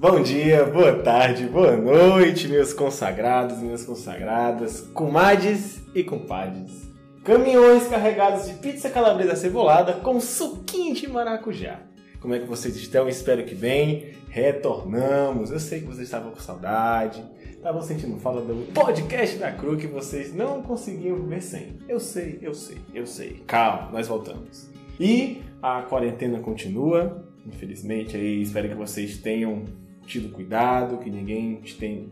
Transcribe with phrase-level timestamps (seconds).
[0.00, 6.88] Bom dia, boa tarde, boa noite, meus consagrados, minhas consagradas, comadres e compadres.
[7.22, 11.82] Caminhões carregados de pizza calabresa cebolada com suquinho de maracujá.
[12.18, 13.10] Como é que vocês estão?
[13.10, 14.14] Espero que bem.
[14.30, 15.50] Retornamos.
[15.50, 19.86] Eu sei que vocês estavam com saudade, estavam sentindo falta do podcast da Cru que
[19.86, 21.78] vocês não conseguiam viver sem.
[21.86, 23.42] Eu sei, eu sei, eu sei.
[23.46, 24.70] Calma, nós voltamos.
[24.98, 27.22] E a quarentena continua.
[27.44, 29.64] Infelizmente, aí espero que vocês tenham
[30.10, 31.62] tido cuidado, que ninguém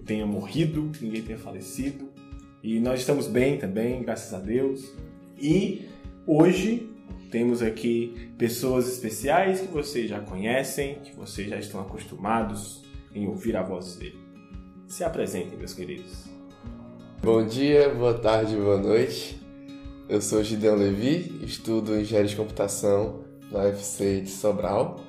[0.07, 2.09] tenha morrido, que ninguém tenha falecido.
[2.63, 4.93] E nós estamos bem também, graças a Deus.
[5.37, 5.89] E
[6.25, 6.89] hoje
[7.31, 13.57] temos aqui pessoas especiais que vocês já conhecem, que vocês já estão acostumados em ouvir
[13.57, 14.19] a voz dele.
[14.87, 16.25] Se apresentem, meus queridos.
[17.21, 19.41] Bom dia, boa tarde, boa noite.
[20.09, 25.08] Eu sou Gideon Levi, estudo Engenharia de Computação na UFC de Sobral.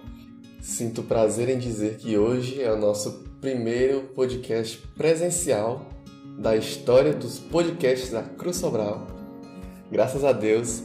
[0.62, 5.86] Sinto prazer em dizer que hoje é o nosso primeiro podcast presencial
[6.38, 9.08] da história dos podcasts da Cruz Sobral.
[9.90, 10.84] Graças a Deus,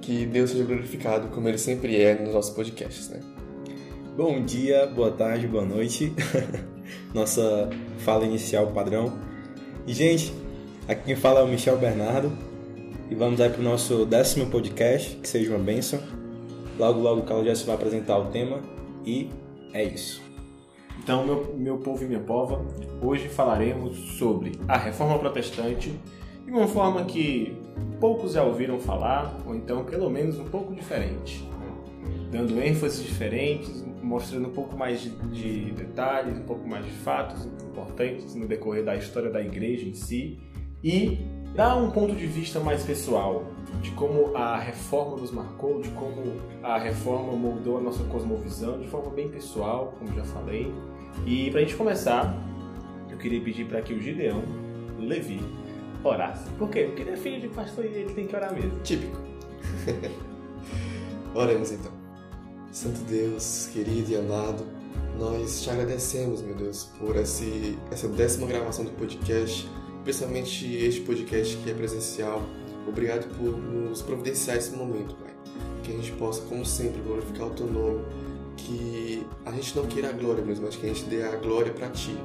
[0.00, 3.20] que Deus seja glorificado como ele sempre é nos nossos podcasts, né?
[4.16, 6.10] Bom dia, boa tarde, boa noite.
[7.12, 9.12] Nossa fala inicial padrão.
[9.86, 10.32] E gente,
[10.88, 12.32] aqui quem fala é o Michel Bernardo.
[13.10, 16.00] E vamos aí para o nosso décimo podcast, que seja uma bênção.
[16.78, 18.72] Logo, logo o Carlos Jesse vai apresentar o tema
[19.04, 19.30] e
[19.72, 20.22] é isso.
[20.98, 22.64] Então, meu, meu povo e minha pova,
[23.02, 25.92] hoje falaremos sobre a reforma protestante
[26.44, 27.56] de uma forma que
[28.00, 31.46] poucos já ouviram falar, ou então pelo menos um pouco diferente,
[32.30, 37.46] dando ênfases diferentes, mostrando um pouco mais de, de detalhes, um pouco mais de fatos
[37.46, 40.38] importantes no decorrer da história da igreja em si
[40.82, 41.18] e
[41.54, 43.44] dar um ponto de vista mais pessoal
[43.80, 48.88] de como a reforma nos marcou, de como a reforma moldou a nossa cosmovisão de
[48.88, 50.72] forma bem pessoal, como já falei.
[51.26, 52.36] E para a gente começar,
[53.10, 54.42] eu queria pedir para que o Gideão
[54.98, 55.40] Levi
[56.02, 56.50] orasse.
[56.52, 56.84] Por quê?
[56.84, 58.80] Porque ele é filho de pastor e ele tem que orar mesmo.
[58.80, 59.16] Típico.
[61.34, 61.92] Oremos então.
[62.72, 64.64] Santo Deus, querido e amado,
[65.18, 69.68] nós te agradecemos, meu Deus, por esse, essa décima gravação do podcast,
[70.04, 72.42] principalmente este podcast que é presencial.
[72.86, 75.32] Obrigado por nos providenciar esse momento, Pai.
[75.82, 78.04] Que a gente possa, como sempre, glorificar o Teu nome.
[78.56, 81.72] Que a gente não queira a glória mesmo, mas que a gente dê a glória
[81.72, 82.16] para Ti.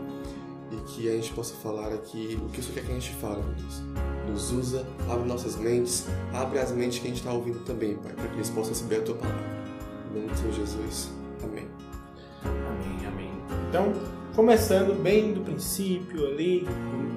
[0.72, 3.42] E que a gente possa falar aqui o que isso quer que a gente fale,
[3.42, 3.82] meu Deus.
[4.30, 8.14] Nos usa, abre nossas mentes, abre as mentes que a gente está ouvindo também, Pai,
[8.14, 9.46] para que eles possam receber a Tua palavra.
[10.12, 11.10] Em nome de Senhor Jesus.
[11.44, 11.66] Amém.
[12.44, 13.32] Amém, amém.
[13.70, 13.94] Então,
[14.36, 16.68] começando bem do princípio ali,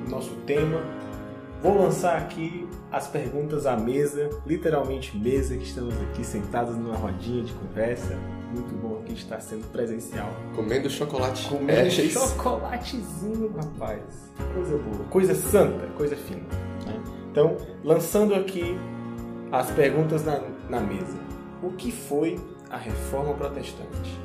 [0.09, 0.81] nosso tema,
[1.63, 7.43] vou lançar aqui as perguntas à mesa, literalmente mesa, que estamos aqui sentados numa rodinha
[7.43, 8.17] de conversa.
[8.53, 10.29] Muito bom aqui estar sendo presencial.
[10.55, 11.49] Comendo chocolate.
[11.49, 14.03] Comendo é, chocolatezinho, rapaz.
[14.55, 15.05] Coisa boa.
[15.09, 16.43] Coisa santa, coisa fina.
[16.87, 17.03] Né?
[17.31, 18.77] Então, lançando aqui
[19.51, 21.19] as perguntas na, na mesa.
[21.62, 24.19] O que foi a reforma protestante?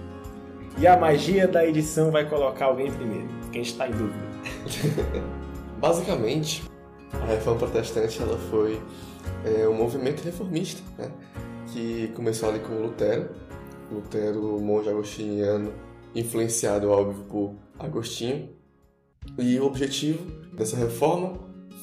[0.79, 3.27] E a magia da edição vai colocar alguém primeiro.
[3.51, 4.25] Quem está em dúvida?
[5.77, 6.63] Basicamente,
[7.11, 8.81] a reforma protestante ela foi
[9.45, 11.11] é, um movimento reformista, né?
[11.71, 13.29] que começou ali com Lutero,
[13.91, 15.73] Lutero, monge agostiniano,
[16.15, 18.49] influenciado, óbvio, por Agostinho.
[19.37, 21.37] E o objetivo dessa reforma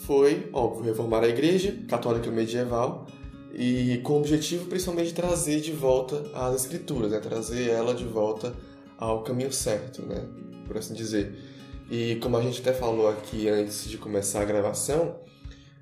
[0.06, 3.06] foi, óbvio, reformar a igreja católica medieval
[3.52, 7.20] e com o objetivo principalmente de trazer de volta as escrituras, né?
[7.20, 8.52] trazer ela de volta
[8.98, 10.26] ao caminho certo, né?
[10.66, 11.53] por assim dizer.
[11.90, 15.16] E como a gente até falou aqui antes de começar a gravação,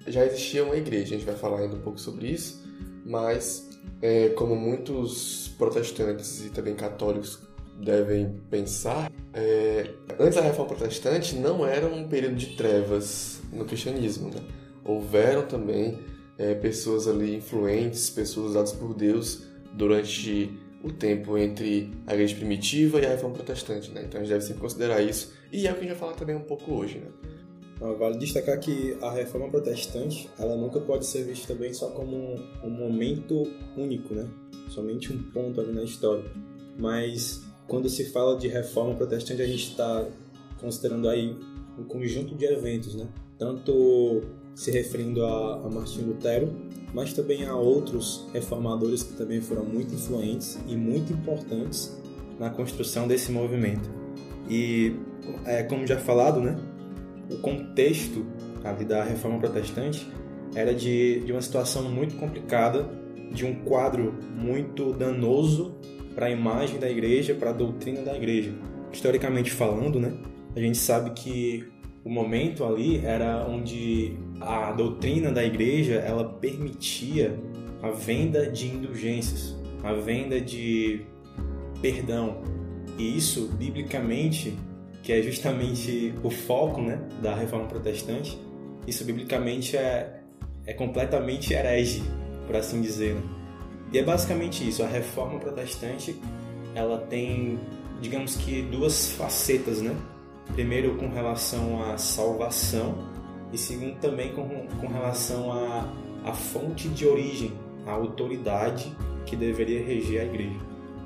[0.07, 2.63] já existia uma igreja, a gente vai falar ainda um pouco sobre isso,
[3.05, 3.71] mas
[4.01, 7.41] é, como muitos protestantes e também católicos
[7.81, 14.29] devem pensar, é, antes da Reforma Protestante não era um período de trevas no cristianismo.
[14.29, 14.41] Né?
[14.85, 15.99] Houveram também
[16.39, 20.51] é, pessoas ali influentes, pessoas usadas por Deus durante
[20.83, 23.91] o tempo entre a igreja primitiva e a Reforma Protestante.
[23.91, 24.05] Né?
[24.05, 26.15] Então a gente deve sempre considerar isso, e é o que a gente vai falar
[26.15, 26.99] também um pouco hoje.
[26.99, 27.09] Né?
[27.99, 32.71] Vale destacar que a reforma protestante, ela nunca pode ser vista também só como um,
[32.71, 33.43] momento
[33.77, 34.29] único, né?
[34.69, 36.25] Somente um ponto ali na história.
[36.79, 40.07] Mas quando se fala de reforma protestante, a gente está
[40.61, 41.37] considerando aí
[41.77, 43.09] um conjunto de eventos, né?
[43.37, 44.23] Tanto
[44.55, 46.53] se referindo a, a Martinho Lutero,
[46.93, 51.97] mas também a outros reformadores que também foram muito influentes e muito importantes
[52.39, 53.89] na construção desse movimento.
[54.49, 54.97] E,
[55.47, 56.59] é, como já falado, né?
[57.31, 58.27] o contexto
[58.65, 60.07] ali da reforma protestante
[60.55, 62.89] era de, de uma situação muito complicada,
[63.33, 65.75] de um quadro muito danoso
[66.15, 68.53] para a imagem da igreja, para a doutrina da igreja.
[68.93, 70.13] historicamente falando, né,
[70.55, 71.65] a gente sabe que
[72.05, 77.39] o momento ali era onde a doutrina da igreja ela permitia
[77.83, 81.05] a venda de indulgências, a venda de
[81.81, 82.43] perdão.
[82.99, 84.57] E isso, biblicamente,
[85.03, 88.39] que é justamente o foco né, da reforma protestante,
[88.87, 90.21] isso biblicamente é,
[90.67, 92.03] é completamente herege,
[92.47, 93.17] por assim dizer.
[93.93, 94.83] E é basicamente isso.
[94.83, 96.17] A reforma protestante
[96.75, 97.59] ela tem,
[98.01, 99.95] digamos que, duas facetas, né?
[100.55, 103.12] Primeiro com relação à salvação
[103.53, 105.93] e segundo também com, com relação à,
[106.25, 107.53] à fonte de origem,
[107.87, 108.95] à autoridade
[109.27, 110.61] que deveria reger a igreja.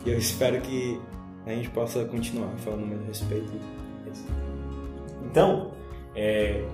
[0.05, 1.01] E eu espero que
[1.45, 3.51] a gente possa continuar falando mais a respeito
[4.05, 4.25] disso.
[5.25, 5.73] Então,
[6.15, 6.65] é,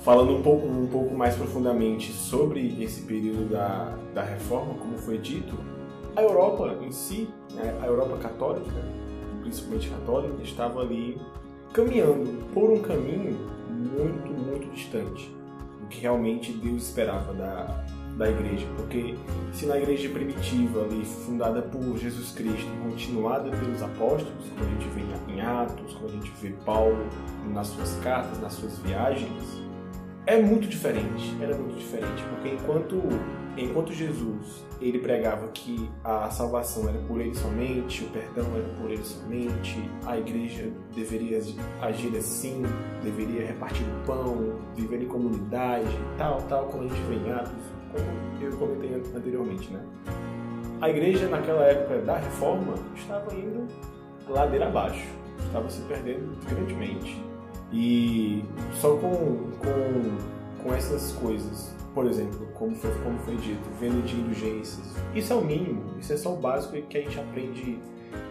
[0.00, 5.18] falando um pouco, um pouco mais profundamente sobre esse período da, da reforma, como foi
[5.18, 5.54] dito,
[6.14, 8.70] a Europa em si, né, a Europa católica,
[9.42, 11.20] principalmente católica, estava ali
[11.72, 15.30] caminhando por um caminho muito, muito distante
[15.80, 17.84] do que realmente Deus esperava da,
[18.16, 18.66] da igreja.
[18.76, 19.14] Porque
[19.52, 24.88] se na igreja primitiva, ali, fundada por Jesus Cristo, continuada pelos apóstolos, como a gente
[24.88, 27.06] vê em Atos, como a gente vê Paulo
[27.52, 29.62] nas suas cartas, nas suas viagens,
[30.26, 31.34] é muito diferente.
[31.40, 32.22] Era muito diferente.
[32.30, 33.00] Porque enquanto,
[33.56, 38.90] enquanto Jesus ele pregava que a salvação era por ele somente, o perdão era por
[38.90, 41.40] ele somente, a igreja deveria
[41.80, 42.62] agir assim,
[43.02, 45.88] deveria repartir o pão, viver em comunidade,
[46.18, 47.52] tal, tal, como a gente vê em Atos,
[47.92, 49.82] como eu comentei anteriormente, né?
[50.80, 53.66] A igreja naquela época da reforma estava indo
[54.28, 55.06] ladeira abaixo,
[55.46, 57.24] estava se perdendo grandemente.
[57.72, 58.44] E
[58.74, 64.16] só com, com, com essas coisas por exemplo, como foi, como foi dito, venda de
[64.16, 64.86] indulgências.
[65.14, 67.78] Isso é o mínimo, isso é só o básico que a gente aprende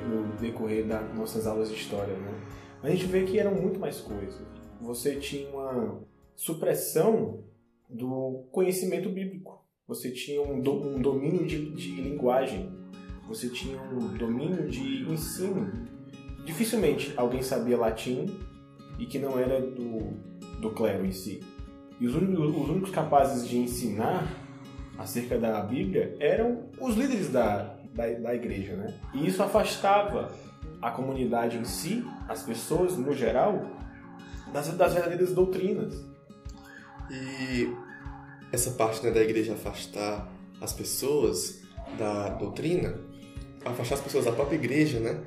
[0.07, 2.31] no decorrer das nossas aulas de história, né?
[2.83, 4.39] A gente vê que eram muito mais coisas.
[4.79, 5.99] Você tinha uma
[6.35, 7.43] supressão
[7.89, 9.65] do conhecimento bíblico.
[9.87, 12.71] Você tinha um, do, um domínio de, de linguagem.
[13.27, 15.71] Você tinha um domínio de ensino.
[16.45, 18.27] Dificilmente alguém sabia latim
[18.99, 20.13] e que não era do,
[20.61, 21.39] do clero em si.
[21.99, 24.27] E os únicos, os únicos capazes de ensinar
[24.97, 28.93] acerca da Bíblia eram os líderes da, da, da igreja, né?
[29.13, 30.31] E isso afastava
[30.81, 33.65] a comunidade em si, as pessoas no geral,
[34.51, 36.03] das, das verdadeiras doutrinas.
[37.09, 37.73] E
[38.51, 40.29] essa parte né, da igreja afastar
[40.61, 41.61] as pessoas
[41.97, 42.95] da doutrina,
[43.63, 45.21] afastar as pessoas da própria igreja, né?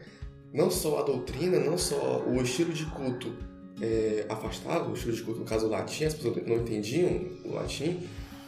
[0.52, 3.32] Não só a doutrina, não só o estilo de culto,
[3.80, 7.54] é, afastava o estilo de culto, no caso o latim, as pessoas não entendiam o
[7.54, 8.00] latim,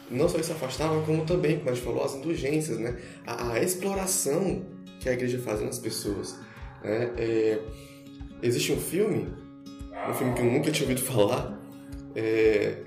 [0.09, 2.97] não só isso afastava, como também, como a gente falou, as indulgências, né?
[3.25, 4.65] a, a exploração
[4.99, 6.35] que a igreja fazia nas pessoas.
[6.83, 7.11] Né?
[7.17, 7.59] É,
[8.43, 9.27] existe um filme,
[10.09, 11.57] um filme que eu nunca tinha ouvido falar,
[12.13, 12.77] é,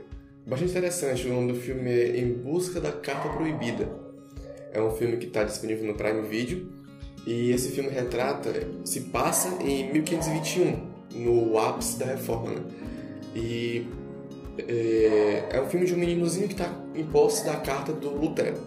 [0.46, 3.88] bastante interessante, o nome do filme é Em Busca da Carta Proibida.
[4.70, 6.68] É um filme que está disponível no Prime Video,
[7.26, 8.52] e esse filme retrata,
[8.84, 12.50] se passa em 1521, no ápice da reforma.
[12.50, 12.62] Né?
[13.34, 13.86] E
[14.58, 18.58] é, é, um filme de um meninozinho que está em posse da carta do Lutero.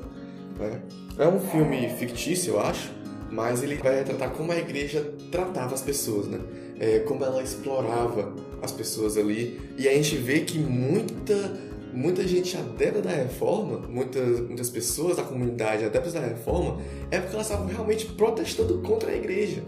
[0.59, 0.81] Né?
[1.17, 2.91] É um filme fictício, eu acho,
[3.31, 6.39] mas ele vai tratar como a igreja tratava as pessoas, né?
[6.79, 9.59] É, como ela explorava as pessoas ali.
[9.77, 11.57] E a gente vê que muita,
[11.93, 16.79] muita gente adepta da reforma, muitas, muitas pessoas da comunidade adeptas da reforma,
[17.09, 19.63] é porque elas estavam realmente protestando contra a igreja.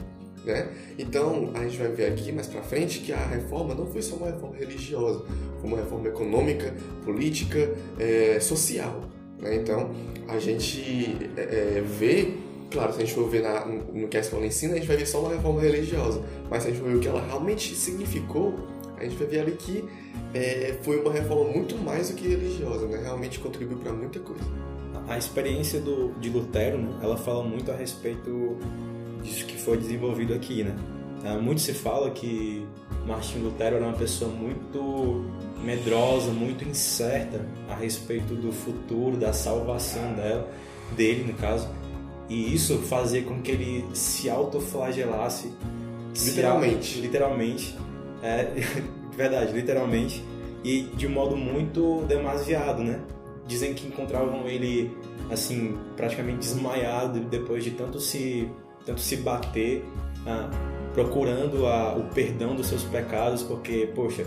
[0.51, 0.67] Né?
[0.97, 4.15] Então, a gente vai ver aqui mais para frente que a reforma não foi só
[4.15, 5.23] uma reforma religiosa,
[5.59, 6.73] foi uma reforma econômica,
[7.05, 9.01] política, é, social.
[9.39, 9.55] Né?
[9.55, 9.91] Então,
[10.27, 11.41] a gente é,
[11.77, 12.33] é, vê,
[12.69, 14.97] claro, se a gente for ver na, no que a escola ensina, a gente vai
[14.97, 17.75] ver só uma reforma religiosa, mas se a gente for ver o que ela realmente
[17.75, 18.55] significou,
[18.97, 19.85] a gente vai ver ali que
[20.33, 22.99] é, foi uma reforma muito mais do que religiosa, né?
[23.01, 24.43] realmente contribuiu para muita coisa.
[25.07, 26.99] A experiência do, de Lutero, né?
[27.01, 28.57] ela fala muito a respeito
[29.21, 30.75] disso que foi desenvolvido aqui, né?
[31.23, 32.65] Ah, muito se fala que
[33.05, 35.25] Martin Lutero era uma pessoa muito
[35.63, 40.49] medrosa, muito incerta a respeito do futuro, da salvação dela,
[40.95, 41.67] dele no caso,
[42.29, 45.51] e isso fazia com que ele se autoflagelasse.
[46.23, 47.77] Literalmente, se, literalmente,
[48.21, 48.47] é,
[49.15, 50.23] verdade, literalmente,
[50.63, 52.99] e de um modo muito demasiado, né?
[53.47, 54.95] Dizem que encontravam ele
[55.29, 58.47] assim praticamente desmaiado depois de tanto se
[58.89, 59.85] tanto se bater,
[60.25, 60.49] ah,
[60.93, 64.25] procurando a, o perdão dos seus pecados, porque, poxa,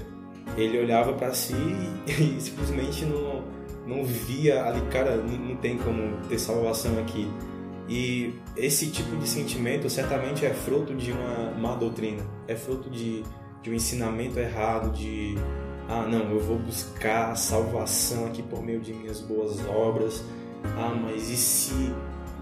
[0.57, 1.55] ele olhava para si
[2.07, 3.43] e simplesmente não,
[3.87, 7.29] não via ali, cara, não tem como ter salvação aqui.
[7.89, 13.25] E esse tipo de sentimento certamente é fruto de uma má doutrina, é fruto de,
[13.61, 15.35] de um ensinamento errado, de
[15.89, 20.23] ah, não, eu vou buscar a salvação aqui por meio de minhas boas obras.
[20.79, 21.93] Ah, mas e se,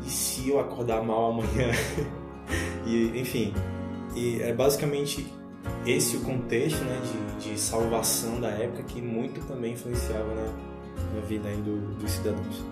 [0.04, 1.70] e se eu acordar mal amanhã?
[2.86, 3.54] e, enfim,
[4.14, 5.32] e é basicamente
[5.86, 7.00] esse o contexto né,
[7.38, 12.10] de, de salvação da época que muito também influenciava na, na vida aí do, dos
[12.10, 12.64] cidadãos.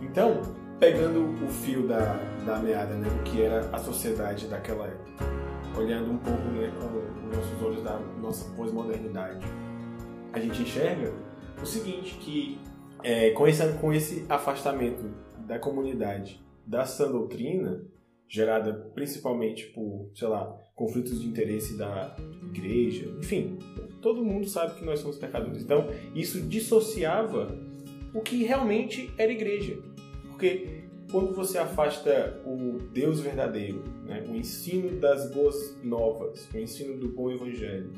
[0.00, 0.42] Então,
[0.78, 5.24] pegando o fio da, da meada, né, que era a sociedade daquela época,
[5.76, 9.46] olhando um pouco né, com os nossos olhos da nossa pós-modernidade,
[10.32, 11.12] a gente enxerga
[11.60, 12.60] o seguinte, que
[13.02, 15.04] é, com, esse, com esse afastamento
[15.38, 17.82] da comunidade da sã doutrina,
[18.28, 23.58] gerada principalmente por, sei lá, conflitos de interesse da igreja, enfim,
[24.02, 25.62] todo mundo sabe que nós somos pecadores.
[25.62, 27.58] Então, isso dissociava
[28.14, 29.78] o que realmente era igreja.
[30.28, 36.98] Porque quando você afasta o Deus verdadeiro, né, o ensino das boas novas, o ensino
[36.98, 37.92] do bom evangelho,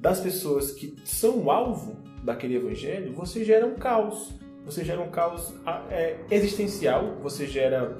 [0.00, 4.34] das pessoas que são alvo daquele evangelho, você gera um caos.
[4.64, 5.54] Você gera um caos
[5.90, 7.98] é, existencial, você gera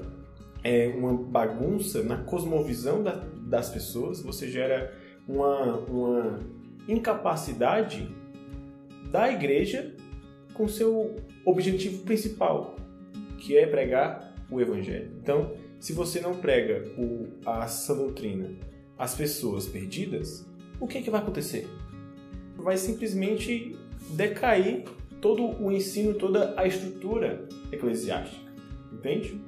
[0.63, 4.93] é, uma bagunça na cosmovisão da, das pessoas, você gera
[5.27, 6.39] uma, uma
[6.87, 8.15] incapacidade
[9.11, 9.95] da igreja
[10.53, 11.15] com seu
[11.45, 12.75] objetivo principal,
[13.37, 15.11] que é pregar o evangelho.
[15.21, 18.51] Então, se você não prega o, a sã doutrina
[18.97, 20.45] às pessoas perdidas,
[20.79, 21.67] o que, é que vai acontecer?
[22.61, 23.75] vai simplesmente
[24.11, 24.85] decair
[25.21, 28.51] todo o ensino, toda a estrutura eclesiástica.
[28.91, 29.39] Entende?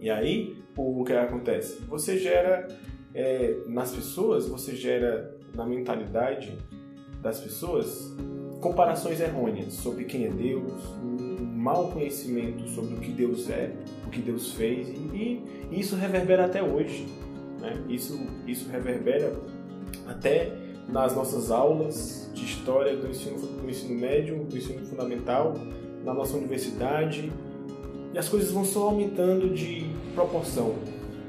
[0.00, 1.80] E aí, o que acontece?
[1.88, 2.68] Você gera
[3.14, 6.58] é, nas pessoas, você gera na mentalidade
[7.22, 8.14] das pessoas
[8.60, 13.72] comparações errôneas sobre quem é Deus, um mau conhecimento sobre o que Deus é,
[14.06, 15.40] o que Deus fez, e,
[15.70, 17.06] isso reverbera até hoje.
[17.60, 17.82] Né?
[17.88, 19.32] Isso, isso reverbera
[20.06, 20.52] até
[20.88, 25.54] nas nossas aulas de história do ensino, do ensino médio, do ensino fundamental,
[26.04, 27.32] na nossa universidade,
[28.12, 30.74] e as coisas vão só aumentando de proporção.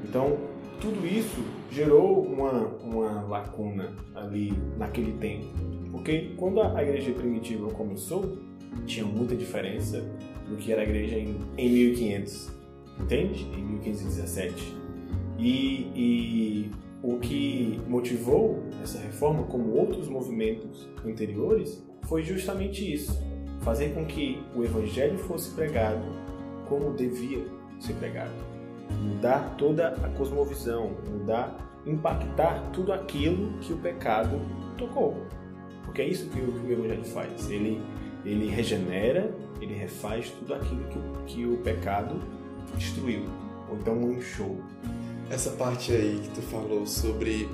[0.03, 0.37] Então,
[0.79, 5.47] tudo isso gerou uma, uma lacuna ali naquele tempo.
[5.91, 8.37] Porque quando a igreja primitiva começou,
[8.85, 10.03] tinha muita diferença
[10.47, 12.51] do que era a igreja em, em 1500,
[12.99, 13.43] entende?
[13.57, 14.75] Em 1517.
[15.39, 16.71] E, e
[17.05, 23.21] o que motivou essa reforma, como outros movimentos anteriores, foi justamente isso:
[23.61, 26.03] fazer com que o evangelho fosse pregado
[26.67, 27.45] como devia
[27.79, 28.33] ser pregado.
[29.03, 34.41] Mudar toda a cosmovisão, mudar, impactar tudo aquilo que o pecado
[34.75, 35.15] tocou.
[35.83, 37.49] Porque é isso que o, que o evangelho faz.
[37.51, 37.81] Ele,
[38.23, 39.31] ele regenera,
[39.61, 42.19] ele refaz tudo aquilo que, que o pecado
[42.77, 43.25] destruiu,
[43.69, 44.57] ou então manchou
[45.29, 47.49] essa parte aí que tu falou sobre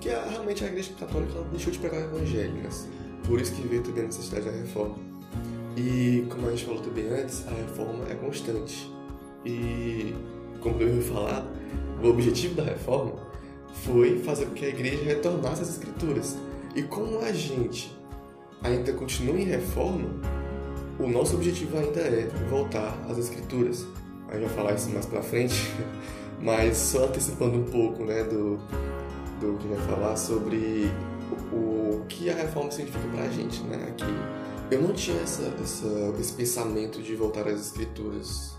[0.00, 2.68] que a, realmente a igreja católica ela deixou de pregar evangelho, né?
[3.26, 4.96] Por isso que veio também a necessidade da reforma.
[5.76, 8.90] E como a gente falou também antes, a reforma é constante.
[9.44, 10.14] E
[10.60, 11.48] como eu falado,
[12.02, 13.12] o objetivo da reforma
[13.84, 16.36] foi fazer com que a igreja retornasse às escrituras.
[16.74, 17.96] E como a gente
[18.62, 20.08] ainda continua em reforma,
[20.98, 23.86] o nosso objetivo ainda é voltar às escrituras.
[24.28, 25.54] A gente vai falar isso mais pra frente.
[26.40, 28.58] Mas só antecipando um pouco né, do,
[29.40, 30.90] do que vai falar sobre
[31.52, 33.62] o, o que a reforma significa para a gente.
[33.62, 33.86] Né?
[33.88, 34.04] Aqui,
[34.70, 38.56] eu não tinha essa, essa, esse pensamento de voltar às escrituras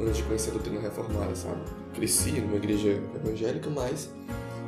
[0.00, 1.60] antes de conhecer a doutrina reformada, sabe?
[1.94, 4.08] Cresci numa igreja evangélica, mas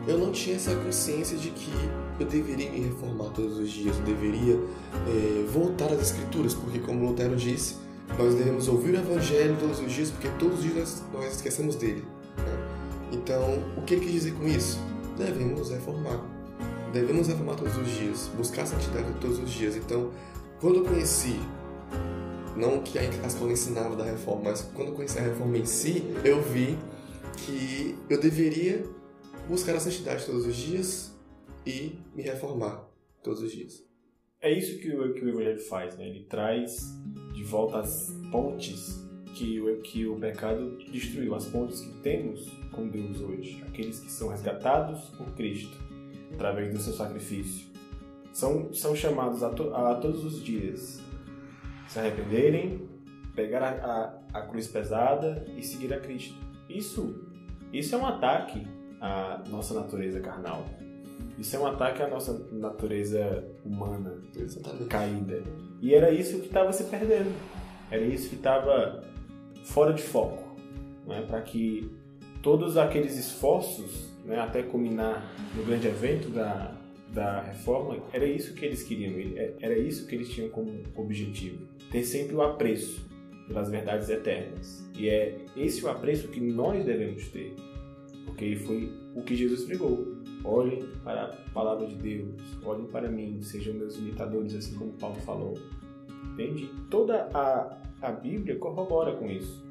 [0.07, 1.73] eu não tinha essa consciência de que
[2.19, 7.07] eu deveria me reformar todos os dias, eu deveria é, voltar às escrituras, porque como
[7.07, 7.77] Lutero disse,
[8.19, 11.77] nós devemos ouvir o evangelho todos os dias, porque todos os dias nós, nós esquecemos
[11.77, 12.05] dele.
[13.13, 14.79] Então, o que ele quis dizer com isso?
[15.17, 16.25] Devemos reformar.
[16.93, 19.77] Devemos reformar todos os dias, buscar a santidade todos os dias.
[19.77, 20.11] Então,
[20.61, 21.39] quando eu conheci,
[22.57, 26.05] não que a escola ensinava da reforma, mas quando eu conheci a reforma em si,
[26.25, 26.77] eu vi
[27.37, 28.85] que eu deveria
[29.49, 31.15] buscar a santidade todos os dias
[31.67, 32.89] e me reformar
[33.23, 33.85] todos os dias.
[34.41, 36.09] É isso que o, que o Evangelho faz, né?
[36.09, 36.81] Ele traz
[37.35, 39.10] de volta as pontes
[39.41, 44.13] que o, que o pecado destruiu, as pontes que temos com Deus hoje, aqueles que
[44.13, 45.75] são resgatados por Cristo,
[46.35, 47.69] através do seu sacrifício,
[48.35, 51.03] são, são chamados a, to, a todos os dias
[51.89, 52.87] se arrependerem,
[53.35, 56.37] pegar a, a, a, cruz pesada e seguir a Cristo.
[56.69, 57.25] Isso,
[57.73, 58.67] isso é um ataque
[59.01, 60.67] à nossa natureza carnal.
[61.39, 64.85] Isso é um ataque à nossa natureza humana Exatamente.
[64.85, 65.43] caída.
[65.81, 67.35] E era isso que estava se perdendo.
[67.91, 69.10] Era isso que estava
[69.65, 70.57] fora de foco,
[71.07, 71.23] né?
[71.27, 71.91] para que
[72.43, 76.75] todos aqueles esforços, né, até culminar no grande evento da,
[77.13, 81.67] da reforma, era isso que eles queriam, é, era isso que eles tinham como objetivo.
[81.91, 83.09] Ter sempre o apreço
[83.47, 84.89] pelas verdades eternas.
[84.97, 87.55] E é esse o apreço que nós devemos ter,
[88.25, 90.21] porque foi o que Jesus pregou.
[90.45, 95.17] Olhem para a palavra de Deus, olhem para mim, sejam meus imitadores, assim como Paulo
[95.21, 95.59] falou.
[96.33, 96.71] Entende?
[96.89, 99.65] Toda a, a Bíblia corrobora com isso.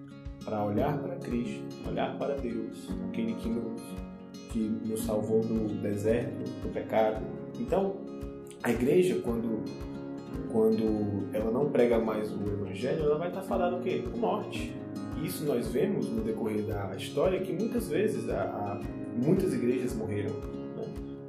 [0.43, 3.81] Para olhar para Cristo, olhar para Deus, aquele que nos,
[4.51, 7.23] que nos salvou do deserto, do pecado.
[7.59, 7.97] Então,
[8.63, 9.63] a igreja, quando,
[10.51, 14.03] quando ela não prega mais o Evangelho, ela vai estar falando o quê?
[14.15, 14.73] Morte.
[15.21, 18.81] Isso nós vemos no decorrer da história que muitas vezes a, a
[19.21, 20.33] muitas igrejas morreram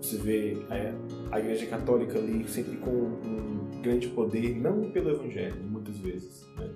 [0.00, 5.62] você vê a, a Igreja Católica ali sempre com um grande poder, não pelo Evangelho,
[5.62, 6.70] muitas vezes, né?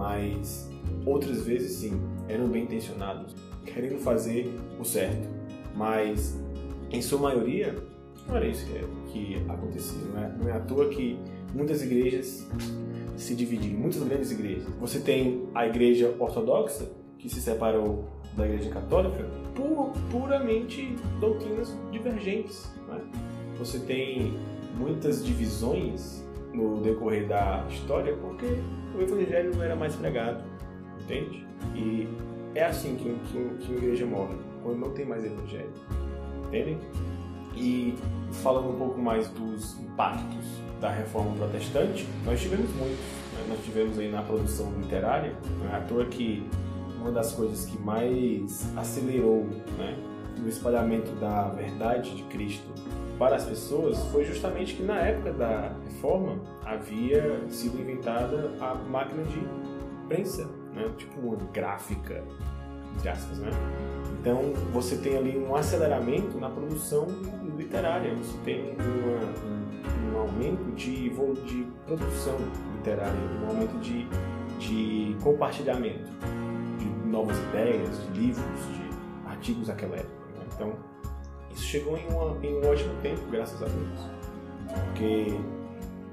[0.00, 0.66] Mas
[1.04, 5.28] outras vezes sim, eram bem intencionados, querendo fazer o certo,
[5.76, 6.40] mas
[6.90, 7.76] em sua maioria
[8.26, 10.00] não era isso que, que acontecia.
[10.14, 11.18] Não é, não é à toa que
[11.54, 12.48] muitas igrejas
[13.14, 14.64] se dividiram, muitas grandes igrejas.
[14.80, 22.72] Você tem a igreja ortodoxa, que se separou da Igreja Católica por puramente doutrinas divergentes.
[22.88, 22.98] Né?
[23.58, 24.32] Você tem
[24.78, 28.46] muitas divisões no decorrer da história porque
[28.94, 30.42] o Evangelho não era mais pregado,
[31.00, 31.46] entende?
[31.74, 32.08] E
[32.54, 35.72] é assim que, que, que a igreja morre, quando não tem mais Evangelho,
[36.46, 36.78] entendem?
[37.56, 37.94] E
[38.42, 40.44] falando um pouco mais dos impactos
[40.80, 42.98] da reforma protestante, nós tivemos muitos.
[43.34, 43.44] Né?
[43.48, 46.48] Nós tivemos aí na produção literária, não é à toa que
[47.00, 49.46] uma das coisas que mais acelerou
[49.78, 49.96] né,
[50.42, 52.68] o espalhamento da verdade de Cristo
[53.20, 59.22] para as pessoas foi justamente que na época da reforma havia sido inventada a máquina
[59.24, 59.46] de
[60.08, 62.24] prensa, né, tipo uma gráfica,
[62.96, 63.50] entre aspas, né?
[64.18, 67.06] Então você tem ali um aceleramento na produção
[67.58, 72.36] literária, você tem uma, um, um, aumento de, de produção
[72.76, 73.12] literária,
[73.44, 74.08] um aumento de,
[74.58, 76.10] de compartilhamento
[77.10, 80.38] novas ideias, de livros, de artigos naquela época.
[80.38, 80.46] Né?
[80.54, 80.89] Então,
[81.52, 84.10] isso chegou em, uma, em, um ótimo tempo, graças a Deus.
[84.68, 85.38] Porque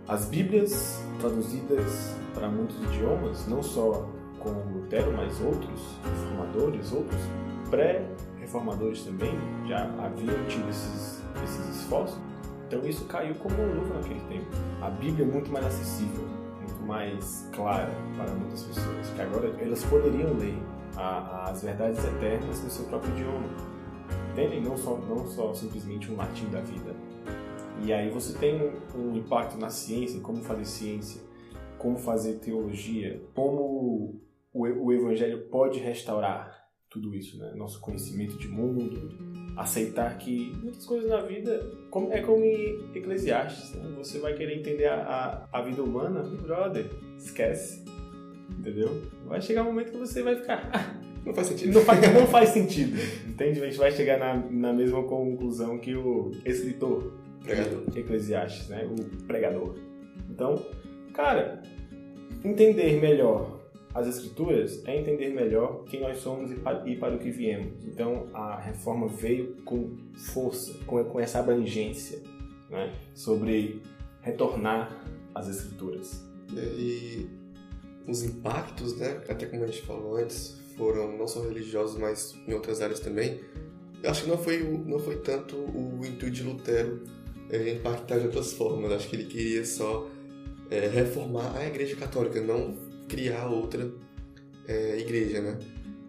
[0.07, 4.07] as Bíblias traduzidas para muitos idiomas, não só
[4.39, 7.21] com Lutero, mas outros reformadores, outros
[7.69, 9.33] pré-reformadores também,
[9.67, 12.17] já haviam tido esses, esses esforços.
[12.67, 14.47] Então isso caiu como uma luva naquele tempo.
[14.81, 16.25] A Bíblia é muito mais acessível,
[16.59, 20.57] muito mais clara para muitas pessoas, que agora elas poderiam ler
[20.95, 23.76] a, as verdades eternas no seu próprio idioma.
[24.37, 24.61] Entendem?
[24.61, 26.95] Não só, não só simplesmente um latim da vida.
[27.83, 28.61] E aí você tem
[28.95, 31.21] um, impacto na ciência, como fazer ciência,
[31.79, 34.21] como fazer teologia, como
[34.53, 36.55] o, o evangelho pode restaurar
[36.87, 37.51] tudo isso, né?
[37.55, 39.09] Nosso conhecimento de mundo,
[39.57, 43.91] aceitar que muitas coisas na vida como, é como em Eclesiastes, né?
[43.97, 47.83] você vai querer entender a, a, a vida humana, brother, esquece
[48.67, 49.01] entendeu?
[49.25, 50.69] Vai chegar um momento que você vai ficar.
[51.27, 51.73] Não faz sentido.
[51.73, 53.61] Não faz, não faz sentido, entende?
[53.61, 57.83] A gente vai chegar na, na mesma conclusão que o escritor pregador.
[57.93, 58.85] Eclesiastes, né?
[58.85, 59.75] O pregador.
[60.29, 60.65] Então,
[61.13, 61.61] cara,
[62.45, 63.59] entender melhor
[63.93, 67.83] as escrituras é entender melhor quem nós somos e para, e para o que viemos.
[67.83, 72.21] Então, a reforma veio com força, com, com essa abrangência,
[72.69, 72.93] né?
[73.13, 73.81] Sobre
[74.21, 75.03] retornar
[75.35, 76.23] às escrituras.
[76.53, 77.27] E
[78.07, 82.53] os impactos, né, até como a gente falou antes, foram não só religiosos, mas em
[82.53, 83.41] outras áreas também.
[84.03, 87.03] Eu acho que não foi, não foi tanto o intuito de Lutero
[87.49, 88.91] é, impactar de outras formas.
[88.91, 90.07] Acho que ele queria só
[90.69, 93.89] é, reformar a Igreja Católica, não criar outra
[94.67, 95.57] é, igreja, né?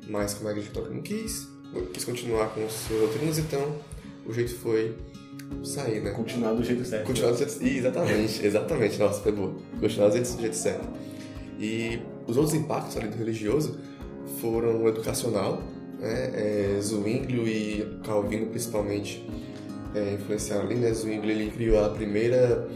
[0.08, 1.48] Mas como a Igreja Católica não quis,
[1.92, 3.78] quis continuar com os seus doutrinas, então
[4.26, 4.94] o jeito foi
[5.64, 6.10] sair, né?
[6.10, 7.06] Continuar do jeito certo.
[7.06, 7.64] Continuar do jeito...
[7.64, 8.98] Exatamente, exatamente.
[8.98, 9.54] Nossa, foi boa.
[9.80, 10.88] Continuar do jeito, do jeito certo.
[11.58, 13.78] E os outros impactos ali do religioso
[14.40, 15.62] foram o educacional,
[15.98, 16.30] né?
[16.34, 19.24] É, Zwinglio e Calvino principalmente
[19.94, 20.92] é, influenciaram ali, né?
[20.92, 22.68] Zwinglio ele criou a primeira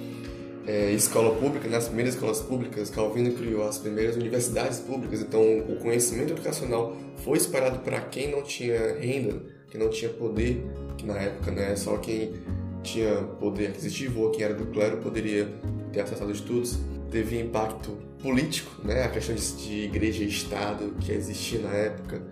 [0.66, 1.88] é, escola pública, nas né?
[1.88, 7.80] primeiras escolas públicas, Calvino criou as primeiras universidades públicas, então o conhecimento educacional foi espalhado
[7.80, 10.64] para quem não tinha renda, quem não tinha poder,
[10.96, 12.34] que na época né, só quem
[12.82, 15.48] tinha poder aquisitivo ou quem era do clero poderia
[15.92, 16.78] ter acesso aos estudos.
[17.12, 22.22] Teve impacto político, né, a questão de, igreja e Estado que existia na época,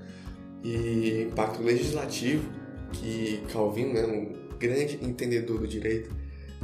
[0.65, 2.45] e impacto legislativo,
[2.93, 6.11] que Calvin, né, um grande entendedor do direito,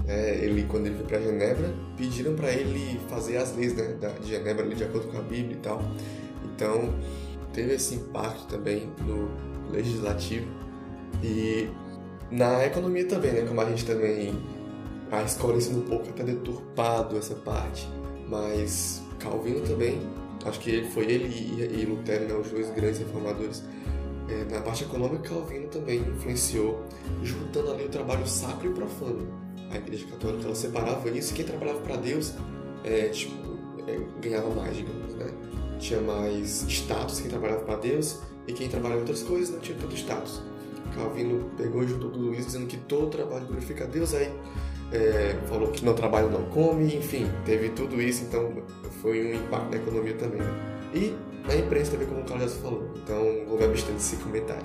[0.08, 4.28] é, ele quando ele foi para Genebra, pediram para ele fazer as leis né, de
[4.28, 5.82] Genebra de acordo com a Bíblia e tal.
[6.44, 6.94] Então,
[7.52, 9.30] teve esse impacto também no
[9.70, 10.46] legislativo.
[11.22, 11.68] E
[12.30, 13.42] na economia também, né?
[13.42, 14.34] Como a gente também.
[15.10, 17.88] A escola ensina um pouco até deturpado essa parte.
[18.28, 20.00] Mas Calvino também,
[20.44, 23.62] acho que foi ele e, Lutero, né, os dois grandes reformadores.
[24.28, 26.84] É, na parte econômica, Calvino também influenciou,
[27.22, 29.28] juntando ali o trabalho sacro e profano.
[29.70, 32.34] A Igreja Católica ela separava isso, quem trabalhava para Deus
[32.84, 33.34] é, tipo,
[33.86, 35.26] é, ganhava mais, digamos, né?
[35.78, 39.76] Tinha mais status quem trabalhava para Deus e quem trabalhava em outras coisas não tinha
[39.76, 40.42] tanto status.
[40.94, 44.32] Calvino pegou e juntou tudo isso, dizendo que todo trabalho glorifica a Deus, aí
[44.92, 48.52] é, falou que não trabalha não come, enfim, teve tudo isso, então
[49.02, 50.40] foi um impacto na economia também.
[50.40, 50.54] Né?
[50.94, 51.14] E
[51.46, 54.62] na imprensa também, como o Carlos já falou, então vou me abster desse comentário.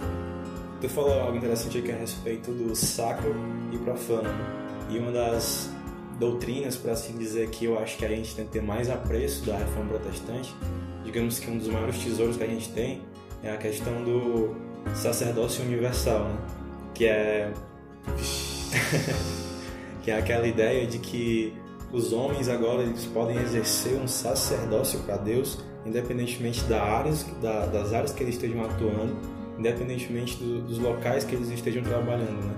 [0.79, 3.35] Tu falou algo interessante aqui a respeito do sacro
[3.71, 4.29] e profano,
[4.89, 5.69] e uma das
[6.19, 9.45] doutrinas, por assim dizer, que eu acho que a gente tem que ter mais apreço
[9.45, 10.55] da reforma protestante,
[11.03, 13.01] digamos que um dos maiores tesouros que a gente tem
[13.43, 14.55] é a questão do
[14.93, 16.37] sacerdócio universal, né?
[16.93, 17.51] que é
[20.01, 21.53] que é aquela ideia de que
[21.91, 27.93] os homens agora eles podem exercer um sacerdócio para Deus, independentemente da áreas, da, das
[27.93, 29.15] áreas que eles estejam atuando,
[29.57, 32.55] independentemente do, dos locais que eles estejam trabalhando, né?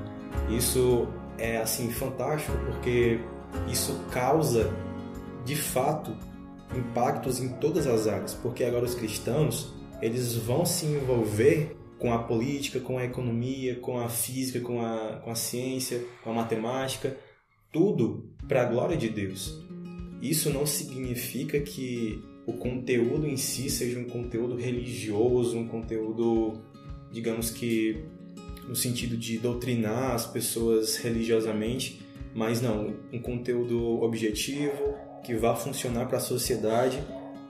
[0.49, 3.19] Isso é assim fantástico porque
[3.67, 4.71] isso causa
[5.43, 6.15] de fato
[6.75, 12.19] impactos em todas as áreas, porque agora os cristãos eles vão se envolver com a
[12.19, 17.15] política, com a economia, com a física, com a, com a ciência, com a matemática,
[17.73, 19.61] tudo para a glória de Deus.
[20.21, 26.61] Isso não significa que o conteúdo em si seja um conteúdo religioso, um conteúdo,
[27.11, 28.05] digamos que
[28.67, 32.01] no sentido de doutrinar as pessoas religiosamente,
[32.33, 37.03] mas não, um conteúdo objetivo que vá funcionar para a sociedade,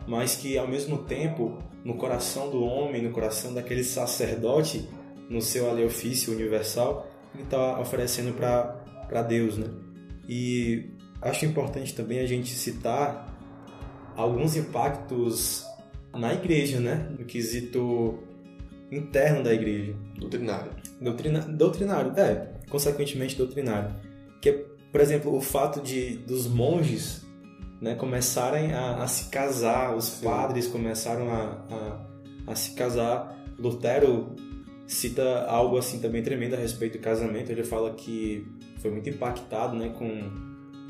[0.08, 4.88] mas que ao mesmo tempo no coração do homem, no coração daquele sacerdote,
[5.30, 9.83] no seu ali ofício universal, ele está oferecendo para Deus, né?
[10.28, 13.34] E acho importante também a gente citar
[14.16, 15.66] alguns impactos
[16.14, 17.10] na igreja, né?
[17.18, 18.20] No quesito
[18.92, 19.96] interno da igreja.
[20.18, 20.72] Doutrinário.
[21.02, 23.96] Doutrina, doutrinário, é, consequentemente doutrinário.
[24.42, 27.24] Que é, por exemplo, o fato de dos monges
[27.82, 30.26] né, começarem a, a se casar, os Sim.
[30.26, 33.38] padres começaram a, a, a, se casar.
[33.60, 34.36] Lutero
[34.88, 37.52] cita algo assim também tremendo a respeito do casamento.
[37.52, 38.48] Ele fala que
[38.84, 40.30] foi muito impactado né, com,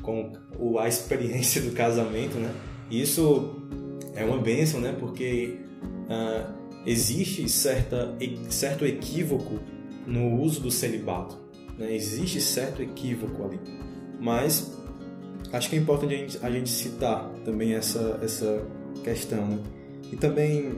[0.02, 2.36] com o, a experiência do casamento.
[2.36, 2.52] Né?
[2.90, 3.54] E isso
[4.14, 6.52] é uma bênção, né, porque uh,
[6.84, 8.14] existe certa,
[8.50, 9.60] certo equívoco
[10.06, 11.38] no uso do celibato.
[11.78, 11.94] Né?
[11.94, 13.60] Existe certo equívoco ali.
[14.20, 14.76] Mas
[15.52, 18.66] acho que é importante a gente, a gente citar também essa, essa
[19.04, 19.46] questão.
[19.46, 19.58] Né?
[20.12, 20.74] E também,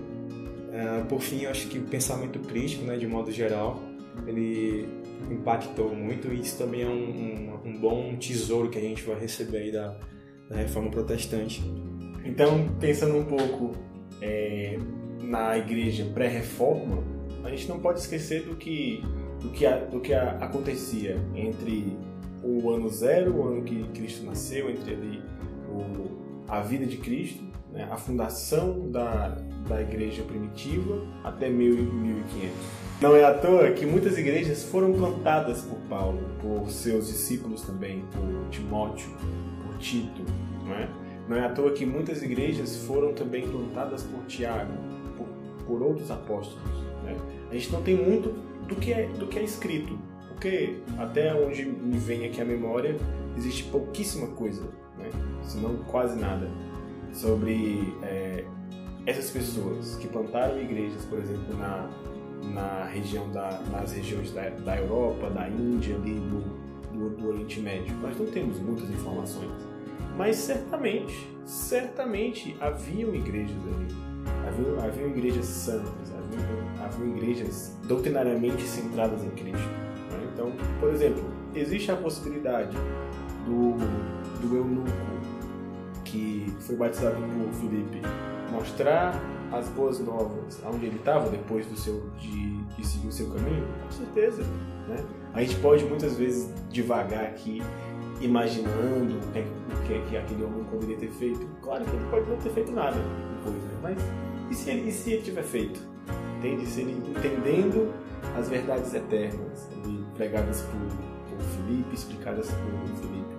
[0.70, 3.82] é, por fim, acho que o pensamento crítico, né, de modo geral,
[4.26, 9.02] ele impactou muito e isso também é um, um, um bom tesouro que a gente
[9.02, 9.96] vai receber aí da,
[10.48, 11.62] da reforma protestante.
[12.24, 13.72] Então, pensando um pouco
[14.20, 14.78] é,
[15.22, 17.02] na igreja pré-reforma,
[17.44, 19.02] a gente não pode esquecer do que,
[19.40, 21.96] do que, a, do que a, acontecia entre
[22.42, 25.22] o ano zero, o ano que Cristo nasceu, entre ali
[25.68, 29.28] o, a vida de Cristo, né, a fundação da,
[29.68, 32.85] da igreja primitiva até 1500.
[32.98, 38.02] Não é à toa que muitas igrejas foram plantadas por Paulo, por seus discípulos também,
[38.10, 39.10] por Timóteo,
[39.62, 40.22] por Tito.
[40.64, 40.88] Não é,
[41.28, 44.72] não é à toa que muitas igrejas foram também plantadas por Tiago,
[45.14, 45.26] por,
[45.66, 46.64] por outros apóstolos.
[47.04, 47.14] Né?
[47.50, 48.30] A gente não tem muito
[48.66, 52.96] do que é, do que é escrito, porque até onde me vem aqui a memória,
[53.36, 54.62] existe pouquíssima coisa,
[54.96, 55.10] né?
[55.42, 56.48] se não quase nada,
[57.12, 58.42] sobre é,
[59.04, 61.90] essas pessoas que plantaram igrejas, por exemplo, na,
[62.52, 66.40] na região da, nas regiões da, da Europa, da Índia, ali do,
[66.92, 67.94] do, do Oriente Médio.
[67.96, 69.50] Nós não temos muitas informações.
[70.16, 74.06] Mas certamente, certamente haviam igrejas ali.
[74.82, 76.12] Haviam, igrejas santas,
[76.82, 79.68] haviam, igrejas doutrinariamente centradas em Cristo.
[80.32, 82.76] Então, por exemplo, existe a possibilidade
[83.44, 83.74] do,
[84.40, 84.90] do eunuco
[86.04, 88.00] que foi batizado por Felipe
[88.52, 89.14] mostrar
[89.52, 93.66] as boas novas aonde ele estava depois do seu de, de, seguir o seu caminho?
[93.84, 94.42] Com certeza,
[94.88, 95.04] né?
[95.34, 97.62] A gente pode muitas vezes devagar aqui
[98.20, 99.42] imaginando o que,
[99.86, 101.46] que, é que aquele homem poderia ter feito.
[101.62, 102.96] Claro que ele pode não ter feito nada
[103.36, 103.78] depois, né?
[103.82, 103.98] mas
[104.50, 105.80] e se ele, e se ele tiver feito?
[106.38, 106.66] Entende?
[106.66, 107.92] Se ele entendendo
[108.38, 109.68] as verdades eternas,
[110.14, 110.80] pregadas por,
[111.28, 113.36] por Felipe, explicadas por Felipe,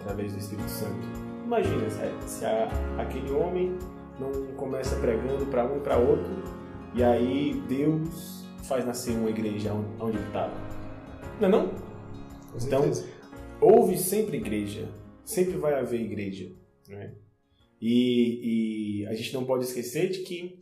[0.00, 1.06] através do Espírito Santo.
[1.44, 1.88] Imagina
[2.26, 3.76] se, a, aquele homem
[4.18, 6.32] não começa pregando para um e para outro,
[6.94, 10.54] e aí Deus faz nascer uma igreja onde ele estava?
[11.40, 11.70] Não é não?
[12.60, 12.90] Então,
[13.60, 14.88] houve sempre igreja,
[15.24, 16.50] sempre vai haver igreja,
[16.88, 17.14] né?
[17.80, 20.58] E, e a gente não pode esquecer de que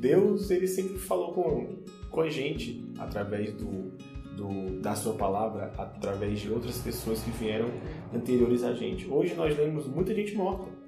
[0.00, 1.76] Deus ele sempre falou com,
[2.10, 3.92] com a gente através do,
[4.36, 7.68] do, da sua palavra, através de outras pessoas que vieram
[8.12, 9.08] anteriores a gente.
[9.08, 10.79] Hoje nós lemos muita gente morta.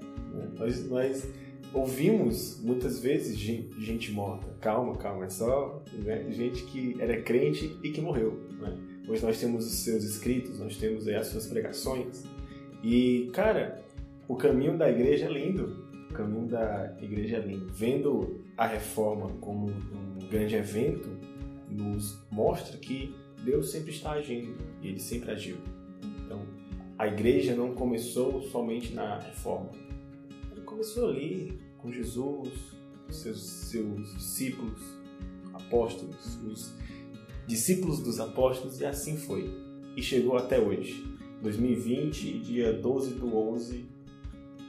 [0.58, 1.28] Nós, nós
[1.72, 4.46] ouvimos muitas vezes gen- gente morta.
[4.60, 8.40] Calma, calma, é só né, gente que era crente e que morreu.
[8.60, 8.76] Né?
[9.08, 12.24] Hoje nós temos os seus escritos, nós temos as suas pregações.
[12.82, 13.82] E, cara,
[14.28, 15.86] o caminho da igreja é lindo.
[16.10, 17.66] O caminho da igreja é lindo.
[17.72, 21.08] Vendo a reforma como um grande evento,
[21.70, 23.14] nos mostra que
[23.44, 25.56] Deus sempre está agindo e ele sempre agiu.
[26.24, 26.42] Então,
[26.98, 29.70] a igreja não começou somente na reforma.
[30.72, 32.48] Começou ali com Jesus,
[33.10, 34.80] seus, seus discípulos,
[35.52, 36.72] apóstolos, os
[37.46, 39.50] discípulos dos apóstolos, e assim foi.
[39.94, 41.06] E chegou até hoje.
[41.42, 43.84] 2020, dia 12 do 11,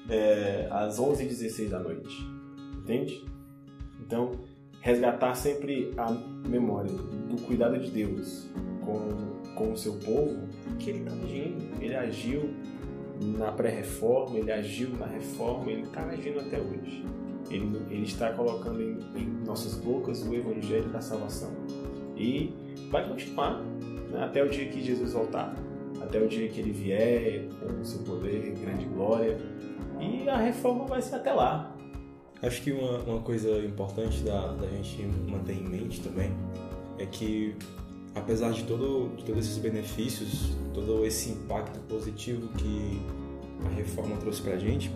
[0.09, 2.17] é, às 11h16 da noite.
[2.79, 3.23] Entende?
[4.05, 4.31] Então,
[4.81, 6.11] resgatar sempre a
[6.45, 8.45] memória do cuidado de Deus
[8.81, 11.81] com, com o seu povo, que ele está agindo.
[11.81, 12.53] Ele agiu
[13.21, 17.05] na pré-reforma, ele agiu na reforma, ele está agindo até hoje.
[17.49, 21.51] Ele, ele está colocando em, em nossas bocas o evangelho da salvação.
[22.15, 22.53] E
[22.89, 23.61] vai continuar
[24.09, 25.55] né, até o dia que Jesus voltar,
[26.01, 29.37] até o dia que ele vier com o seu poder, grande glória.
[29.99, 31.75] E a reforma vai ser até lá.
[32.41, 36.31] Acho que uma, uma coisa importante da, da gente manter em mente também
[36.99, 37.55] é que,
[38.15, 43.01] apesar de, todo, de todos esses benefícios, todo esse impacto positivo que
[43.65, 44.91] a reforma trouxe pra gente,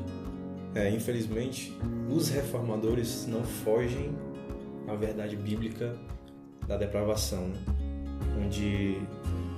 [0.75, 1.75] é, infelizmente,
[2.09, 4.11] os reformadores não fogem
[4.87, 5.97] à verdade bíblica
[6.67, 7.57] da depravação, né?
[8.43, 9.01] onde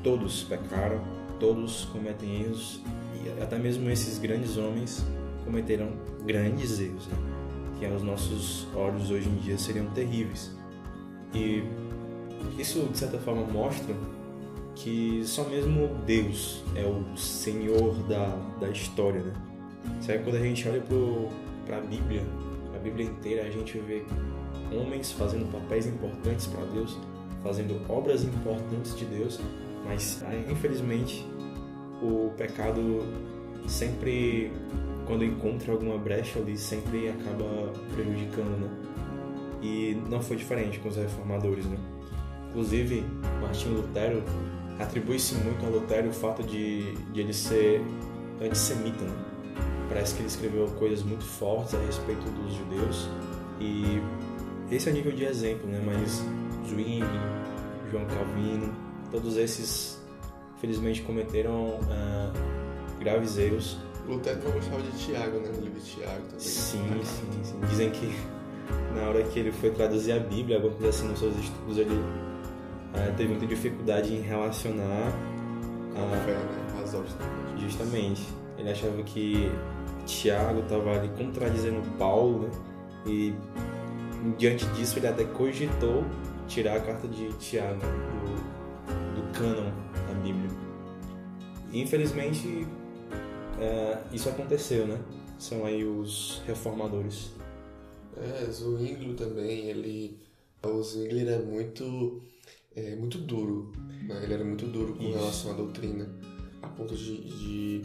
[0.03, 1.01] todos pecaram,
[1.39, 2.81] todos cometem erros
[3.15, 5.03] e até mesmo esses grandes homens
[5.43, 5.91] cometeram
[6.25, 7.17] grandes erros, né?
[7.77, 10.55] que aos nossos olhos hoje em dia seriam terríveis.
[11.33, 11.63] E
[12.57, 13.95] isso de certa forma mostra
[14.75, 19.33] que só mesmo Deus é o Senhor da, da história, né?
[20.01, 20.83] Sabe quando a gente olha
[21.65, 22.23] para a Bíblia,
[22.73, 24.03] a Bíblia inteira, a gente vê
[24.71, 26.97] homens fazendo papéis importantes para Deus,
[27.43, 29.39] fazendo obras importantes de Deus,
[29.85, 31.25] mas ah, infelizmente
[32.01, 33.03] o pecado
[33.67, 34.51] sempre
[35.05, 38.69] quando encontra alguma brecha ali sempre acaba prejudicando, né?
[39.61, 41.77] E não foi diferente com os reformadores, né?
[42.49, 43.03] Inclusive,
[43.41, 44.23] Martinho Lutero
[44.79, 47.81] atribui-se muito a Lutero o fato de, de ele ser
[48.41, 49.25] antissemita, né?
[49.87, 53.09] Parece que ele escreveu coisas muito fortes a respeito dos judeus
[53.59, 54.01] e
[54.71, 55.81] esse é nível de exemplo, né?
[55.83, 56.23] Mas
[56.67, 57.05] Zwingli,
[57.91, 58.71] João Calvino,
[59.11, 59.99] todos esses,
[60.61, 62.31] felizmente, cometeram ah,
[62.99, 63.77] graves erros
[64.09, 65.49] Lutero não gostava de Tiago, né?
[65.55, 66.39] No livro de Tiago também.
[66.39, 67.59] Sim, sim, sim.
[67.69, 68.11] Dizem que
[68.95, 71.93] na hora que ele foi traduzir a Bíblia, alguma coisa assim nos seus estudos, ele
[72.93, 75.13] eh, teve muita dificuldade em relacionar
[75.95, 76.81] a né?
[76.83, 77.15] As obras.
[77.57, 78.23] justamente.
[78.57, 79.51] Ele achava que
[80.05, 82.49] Tiago estava ali contradizendo Paulo, né?
[83.05, 83.33] E
[84.37, 86.03] diante disso ele até cogitou
[86.47, 89.71] tirar a carta de Tiago do, do cânon
[90.07, 90.49] da Bíblia.
[91.71, 92.67] E, infelizmente
[93.59, 94.97] eh, isso aconteceu, né?
[95.37, 97.31] São aí os reformadores.
[98.17, 100.17] É, Zwingli também, ele...
[100.63, 102.21] O Zwingli era muito...
[102.75, 103.71] É, muito duro,
[104.03, 104.21] né?
[104.23, 105.17] Ele era muito duro com Isso.
[105.17, 106.09] relação à doutrina.
[106.61, 107.81] A ponto de, de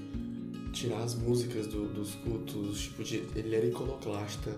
[0.72, 3.24] tirar as músicas do- dos cultos, tipo de...
[3.34, 4.56] Ele era iconoclasta.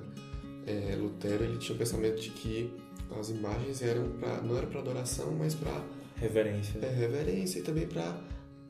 [0.66, 2.70] É, Lutero, ele tinha o pensamento de que
[3.18, 5.80] as imagens eram pra, não era para adoração, mas para
[6.16, 6.78] Reverência.
[6.80, 8.18] é, reverência e também para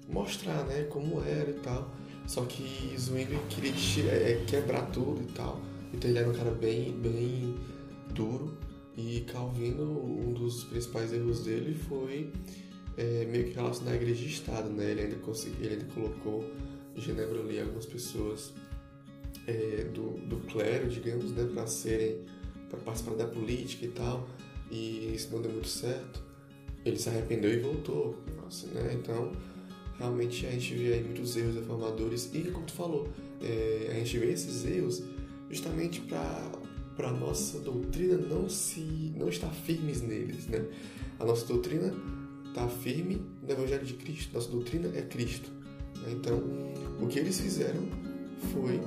[0.09, 1.91] mostrar, né, como era e tal.
[2.27, 5.61] Só que Zwingli queria é, quebrar tudo e tal.
[5.95, 7.55] Então ele era um cara bem, bem
[8.13, 8.59] duro.
[8.97, 12.33] E Calvino, um dos principais erros dele foi
[12.97, 14.91] é, meio que relacionar a igreja e Estado, né?
[14.91, 16.45] Ele ainda, consegui, ele ainda colocou
[16.97, 18.53] em Genebra ali algumas pessoas
[19.47, 22.21] é, do, do clero, digamos, né, para serem,
[22.71, 24.27] para participar da política e tal.
[24.71, 26.23] E isso não deu muito certo.
[26.85, 28.17] Ele se arrependeu e voltou.
[28.37, 28.95] Nossa, né?
[28.95, 29.33] Então,
[29.99, 33.09] realmente a gente vê aí muitos erros reformadores e, como tu falou,
[33.43, 35.03] é, a gente vê esses erros
[35.51, 36.51] justamente para
[36.97, 40.65] para nossa doutrina não se não estar firmes neles, né?
[41.19, 41.95] A nossa doutrina
[42.49, 44.35] está firme no Evangelho de Cristo.
[44.35, 45.51] Nossa doutrina é Cristo.
[46.03, 46.13] né?
[46.13, 46.43] Então,
[47.01, 47.83] o que eles fizeram
[48.53, 48.81] foi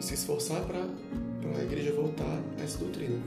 [0.00, 0.84] se esforçar para
[1.58, 3.18] a igreja voltar a essa doutrina.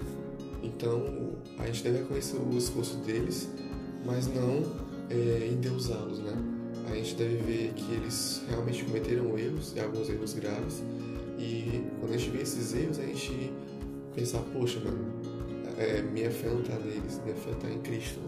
[0.61, 3.49] Então a gente deve reconhecer o esforço deles,
[4.05, 4.63] mas não
[5.09, 6.33] é, endeusá-los, né?
[6.89, 10.81] A gente deve ver que eles realmente cometeram erros, e alguns erros graves,
[11.37, 13.51] e quando a gente vê esses erros, a gente
[14.17, 14.97] pensar, poxa, mano,
[15.77, 18.19] é, minha fé não está neles, minha fé está em Cristo.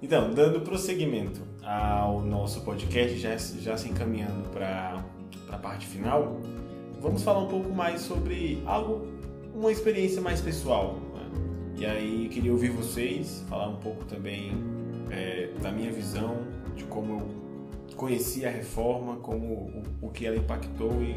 [0.00, 5.04] Então, dando prosseguimento ao nosso podcast, já, já se encaminhando para
[5.50, 6.40] a parte final,
[7.02, 9.06] vamos falar um pouco mais sobre algo,
[9.54, 10.98] uma experiência mais pessoal.
[11.14, 11.30] Né?
[11.80, 14.52] E aí, queria ouvir vocês, falar um pouco também
[15.10, 16.38] é, da minha visão,
[16.74, 19.46] de como eu conheci a reforma, como
[20.00, 21.14] o, o que ela impactou e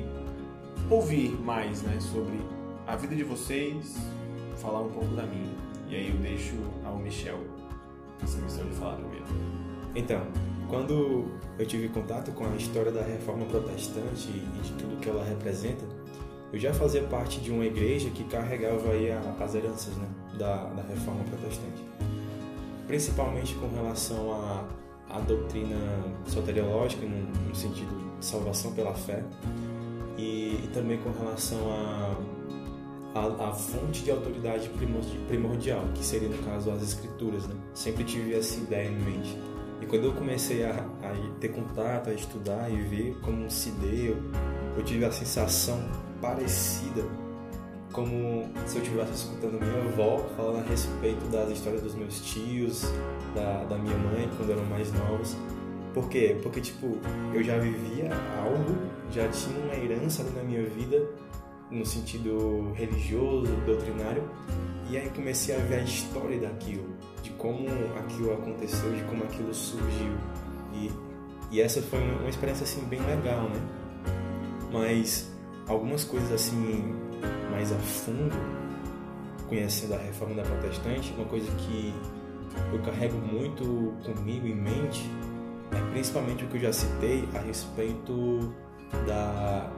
[0.90, 2.38] ouvir mais né, sobre
[2.88, 3.96] a vida de vocês,
[4.58, 5.54] falar um pouco da minha.
[5.90, 7.40] E aí eu deixo ao Michel
[8.22, 9.26] essa missão de falar primeiro.
[9.96, 10.22] Então,
[10.68, 11.26] quando
[11.58, 15.86] eu tive contato com a história da reforma protestante e de tudo que ela representa,
[16.52, 20.84] eu já fazia parte de uma igreja que carregava aí as heranças né, da, da
[20.84, 21.84] reforma protestante.
[22.88, 24.66] Principalmente com relação à,
[25.10, 25.76] à doutrina
[26.28, 29.24] soteriológica, no, no sentido de salvação pela fé,
[30.18, 32.16] e, e também com relação a
[33.16, 34.70] a, a, fonte de autoridade
[35.28, 37.48] primordial, que seria no caso as escrituras.
[37.48, 37.56] Né?
[37.74, 39.38] Sempre tive essa ideia em mente.
[39.82, 44.18] E quando eu comecei a, a ter contato, a estudar e ver como se deu,
[44.78, 45.80] eu tive a sensação
[46.22, 47.04] parecida
[47.94, 52.82] como se eu estivesse escutando minha avó falando a respeito das histórias dos meus tios,
[53.34, 55.38] da, da minha mãe quando eram mais novos.
[55.94, 56.38] Por quê?
[56.44, 56.98] Porque, tipo,
[57.34, 58.10] eu já vivia
[58.44, 58.76] algo,
[59.14, 61.08] já tinha uma herança na minha vida
[61.70, 64.24] no sentido religioso, doutrinário,
[64.90, 66.86] e aí comecei a ver a história daquilo,
[67.24, 70.14] de como aquilo aconteceu, de como aquilo surgiu.
[70.74, 70.92] E,
[71.52, 73.62] e essa foi uma experiência assim bem legal, né?
[74.72, 75.32] Mas
[75.68, 76.96] algumas coisas assim
[77.50, 78.36] mais a fundo,
[79.48, 81.94] conhecendo a reforma da protestante, uma coisa que
[82.72, 85.10] eu carrego muito comigo em mente
[85.72, 88.54] é principalmente o que eu já citei a respeito
[89.08, 89.72] da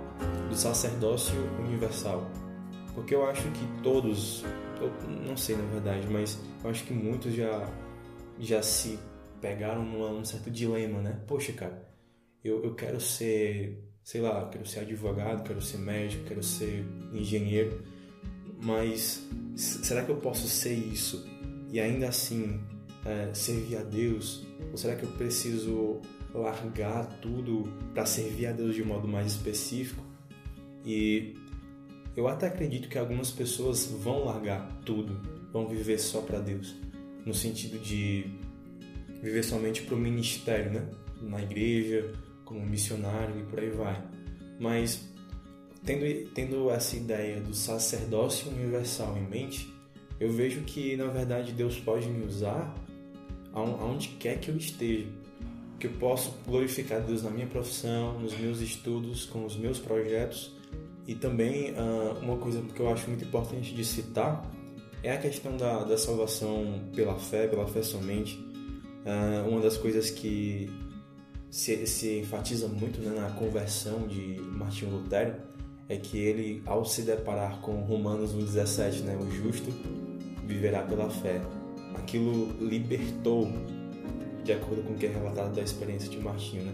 [0.50, 2.30] do sacerdócio universal.
[2.94, 4.44] Porque eu acho que todos,
[4.82, 4.92] eu
[5.28, 7.70] não sei na verdade, mas eu acho que muitos já,
[8.40, 8.98] já se
[9.40, 11.20] pegaram num, certo dilema, né?
[11.28, 11.88] Poxa, cara,
[12.44, 17.84] eu, eu quero ser, sei lá, quero ser advogado, quero ser médico, quero ser engenheiro,
[18.62, 21.24] mas será que eu posso ser isso
[21.72, 22.60] e ainda assim
[23.06, 24.46] é, servir a Deus?
[24.72, 26.02] Ou será que eu preciso
[26.34, 30.07] largar tudo para servir a Deus de um modo mais específico?
[30.88, 31.36] E
[32.16, 35.20] eu até acredito que algumas pessoas vão largar tudo,
[35.52, 36.76] vão viver só para Deus,
[37.26, 38.26] no sentido de
[39.22, 40.90] viver somente para o ministério, né?
[41.22, 42.14] Na igreja,
[42.46, 44.02] como missionário e por aí vai.
[44.58, 45.06] Mas
[45.84, 49.70] tendo, tendo essa ideia do sacerdócio universal em mente,
[50.22, 52.74] eu vejo que na verdade Deus pode me usar
[53.52, 55.08] aonde quer que eu esteja.
[55.80, 60.57] Que eu posso glorificar Deus na minha profissão, nos meus estudos, com os meus projetos
[61.08, 64.46] e também uh, uma coisa que eu acho muito importante de citar
[65.02, 68.36] é a questão da, da salvação pela fé, pela fé somente.
[69.06, 70.70] Uh, uma das coisas que
[71.50, 75.36] se, se enfatiza muito né, na conversão de Martinho Lutero
[75.88, 79.72] é que ele, ao se deparar com Romanos 1,17, né, o justo
[80.46, 81.42] viverá pela fé,
[81.96, 83.50] aquilo libertou,
[84.44, 86.74] de acordo com o que é relatado da experiência de Martinho, né,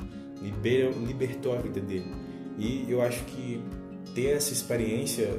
[1.05, 2.11] libertou a vida dele.
[2.57, 3.61] E eu acho que
[4.13, 5.29] ter essa experiência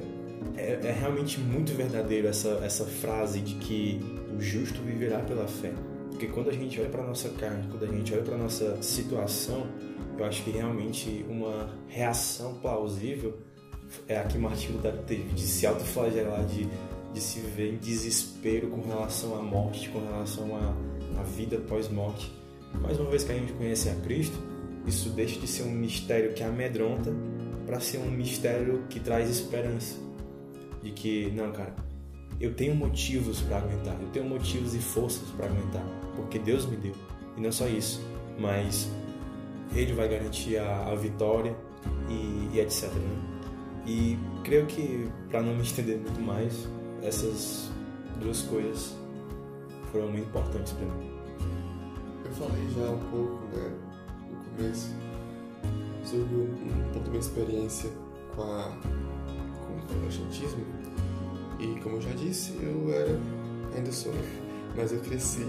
[0.56, 4.00] é, é, realmente muito verdadeiro essa, essa frase de que
[4.36, 5.72] o justo viverá pela fé.
[6.10, 9.66] Porque quando a gente olha para nossa carne, quando a gente olha para nossa situação,
[10.16, 13.36] eu acho que realmente uma reação plausível
[14.06, 16.68] é a que Martinho Lutero teve, de se autoflagelar, de,
[17.12, 22.32] de se ver em desespero com relação à morte, com relação à, à vida pós-morte.
[22.80, 24.36] Mais uma vez que a gente conhece a Cristo,
[24.86, 27.12] isso deixa de ser um mistério que amedronta
[27.66, 29.96] para ser um mistério que traz esperança.
[30.82, 31.74] De que, não, cara,
[32.40, 35.84] eu tenho motivos para aguentar, eu tenho motivos e forças para aguentar,
[36.16, 36.94] porque Deus me deu.
[37.36, 38.04] E não só isso,
[38.38, 38.90] mas
[39.74, 41.56] Ele vai garantir a, a vitória
[42.08, 42.90] e, e etc.
[42.92, 43.34] Né?
[43.86, 46.68] E creio que, para não me estender muito mais,
[47.02, 47.70] essas
[48.20, 48.94] duas coisas
[49.92, 51.10] foram muito importantes para mim.
[52.24, 53.72] Eu falei já um pouco né,
[54.30, 55.03] no começo
[56.04, 57.90] sobre um pouco da minha experiência
[58.34, 58.72] com, a,
[59.66, 60.64] com o protestantismo.
[61.58, 63.18] E como eu já disse, eu era,
[63.74, 64.12] ainda sou,
[64.76, 65.46] mas eu cresci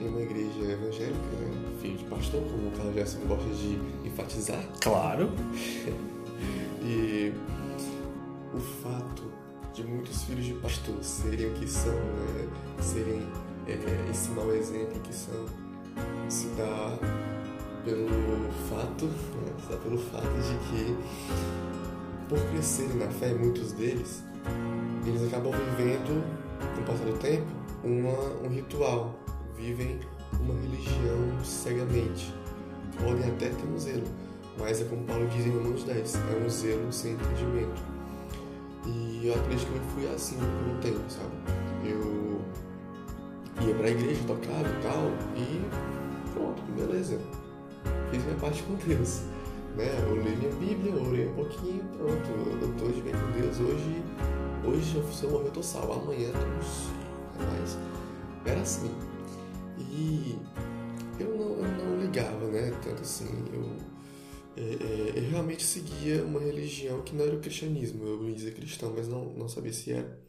[0.00, 1.78] em uma igreja evangélica, né?
[1.80, 4.64] filho de pastor, como o Carlos Gerson gosta de enfatizar.
[4.80, 5.30] Claro!
[6.82, 7.32] e
[8.54, 9.24] o fato
[9.72, 12.48] de muitos filhos de pastor serem o que são, né?
[12.80, 13.22] serem
[13.66, 15.46] é, esse mau exemplo que são,
[16.28, 16.98] se dá
[17.84, 19.76] pelo fato, né?
[19.82, 20.96] pelo fato de que,
[22.28, 24.22] por crescerem na fé, muitos deles,
[25.06, 26.24] eles acabam vivendo,
[26.74, 27.46] com o passar do tempo,
[27.82, 29.18] uma, um ritual,
[29.56, 30.00] vivem
[30.40, 32.32] uma religião cegamente.
[33.02, 34.06] Podem até ter um zelo,
[34.58, 37.82] mas é como Paulo diz em Romanos 10, é um zelo sem entendimento.
[38.86, 41.30] E eu acredito que eu fui assim por um tempo, sabe?
[41.84, 42.40] Eu
[43.66, 47.18] ia pra igreja, tocava e tal, e pronto, beleza.
[48.12, 49.22] Fiz minha parte com Deus.
[49.74, 49.88] Né?
[50.06, 52.28] Eu li minha Bíblia, orei um pouquinho, pronto,
[52.60, 53.58] eu tô de bem com Deus.
[53.58, 54.02] Hoje,
[54.66, 56.92] hoje se eu morrer eu tô salvo, amanhã eu não sei.
[57.38, 57.78] Mas
[58.44, 58.90] era assim.
[59.78, 60.36] E
[61.18, 62.70] eu não, eu não ligava, né?
[62.84, 63.76] Tanto assim, eu,
[64.58, 68.06] é, é, eu realmente seguia uma religião que não era o cristianismo.
[68.06, 70.20] Eu me dizia cristão, mas não, não sabia se era.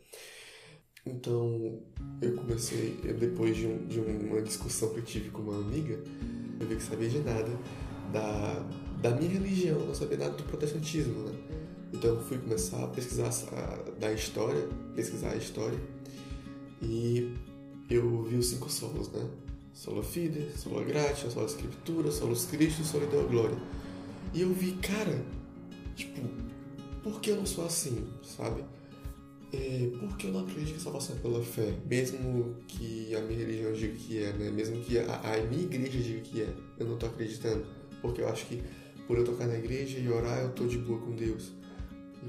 [1.05, 1.81] Então,
[2.21, 6.01] eu comecei, depois de, um, de uma discussão que eu tive com uma amiga,
[6.59, 7.49] eu vi que sabia de nada
[8.11, 8.65] da,
[9.01, 11.33] da minha religião, não sabia nada do protestantismo, né?
[11.93, 15.79] Então, eu fui começar a pesquisar a, da história, pesquisar a história,
[16.81, 17.35] e
[17.89, 19.27] eu vi os cinco solos, né?
[19.73, 23.57] Solo Fide, Solo Gratia, Solo Escritura, Solo Cristo, Solo Deo Glória.
[24.33, 25.23] E eu vi, cara,
[25.95, 26.21] tipo,
[27.01, 28.63] por que eu não sou assim, sabe?
[29.53, 31.75] É, por que eu não acredito que salvação é pela fé?
[31.87, 34.49] Mesmo que a minha religião diga que é, né?
[34.49, 36.49] Mesmo que a, a minha igreja diga que é,
[36.79, 37.63] eu não tô acreditando.
[38.01, 38.63] Porque eu acho que
[39.07, 41.51] por eu tocar na igreja e orar, eu tô de boa com Deus.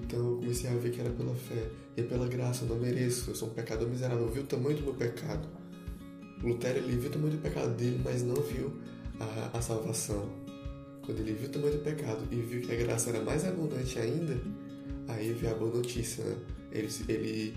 [0.02, 1.70] Então eu comecei a ver que era pela fé.
[1.96, 4.26] E é pela graça, eu não mereço, eu sou um pecador miserável.
[4.26, 5.48] Eu vi o tamanho do meu pecado.
[6.42, 8.70] Lutero ele viu o tamanho do pecado dele, mas não viu
[9.18, 10.28] a, a salvação.
[11.06, 13.98] Quando ele viu o tamanho do pecado e viu que a graça era mais abundante
[13.98, 14.38] ainda,
[15.08, 16.36] aí veio a boa notícia, né?
[16.74, 17.54] Ele, ele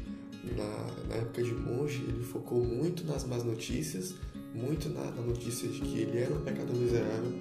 [0.56, 4.16] na, na, época de monge, ele focou muito nas más notícias,
[4.54, 7.34] muito na, na, notícia de que ele era um pecador miserável,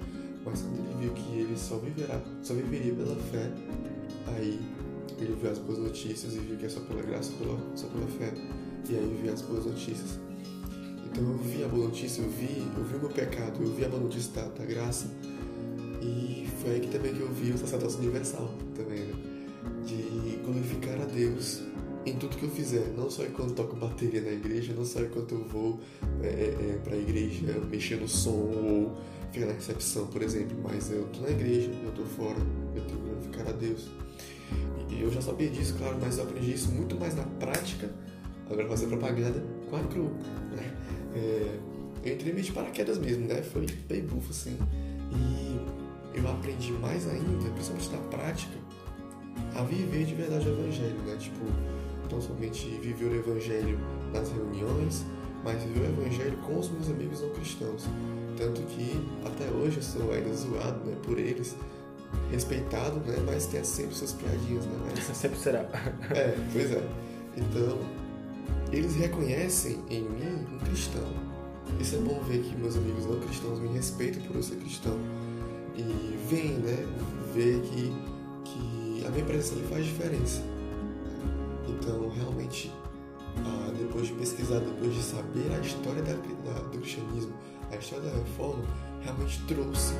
[0.43, 3.51] mas quando ele viu que ele só, viverá, só viveria pela fé,
[4.27, 4.59] aí
[5.19, 8.07] ele viu as boas notícias e viu que é só pela graça, pela, só pela
[8.07, 8.33] fé.
[8.89, 10.19] E aí viu as boas notícias.
[11.05, 13.85] Então eu vi a boa notícia, eu vi, eu vi o meu pecado, eu vi
[13.85, 15.07] a boa notícia da, da graça.
[16.01, 19.13] E foi aí que também que eu vi o sacerdócio universal também, né?
[19.85, 21.61] De glorificar a Deus
[22.07, 25.33] em tudo que eu fizer, não só enquanto toco bateria na igreja, não só enquanto
[25.33, 25.79] eu vou
[26.23, 28.95] é, é, é pra igreja mexer no som ou
[29.31, 32.37] ficar na recepção, por exemplo, mas eu tô na igreja, eu tô fora,
[32.75, 33.89] eu tenho que glorificar a Deus.
[34.89, 37.89] E eu já sabia disso, claro, mas eu aprendi isso muito mais na prática,
[38.45, 40.09] agora fazer propaganda com a CRU,
[40.55, 40.73] né?
[41.13, 41.59] É,
[42.05, 43.41] eu entrei meio de paraquedas mesmo, né?
[43.41, 44.57] Foi bem bufo, assim.
[45.13, 48.57] E eu aprendi mais ainda, principalmente na prática,
[49.55, 51.17] a viver de verdade o evangelho, né?
[51.19, 51.45] Tipo,
[52.11, 53.79] não somente viver o evangelho
[54.13, 55.05] nas reuniões,
[55.43, 57.85] mas viver o evangelho com os meus amigos não cristãos.
[58.37, 61.55] Tanto que até hoje eu sou ainda zoado né, por eles,
[62.31, 63.17] respeitado, né?
[63.25, 64.77] Mas tem sempre suas piadinhas, né?
[64.85, 65.05] Mas...
[65.17, 65.59] sempre será.
[66.11, 66.83] é, pois é.
[67.35, 67.79] Então,
[68.71, 71.07] eles reconhecem em mim um cristão.
[71.79, 74.97] Isso é bom ver que meus amigos não cristãos me respeitam por eu ser cristão.
[75.75, 76.85] E veem, né?
[77.33, 77.93] Ver que,
[78.43, 80.41] que a minha presença faz diferença.
[81.67, 82.73] Então, realmente,
[83.37, 87.33] ah, depois de pesquisar, depois de saber a história da, da, do cristianismo,
[87.71, 88.63] a história da reforma,
[89.01, 89.93] realmente trouxe,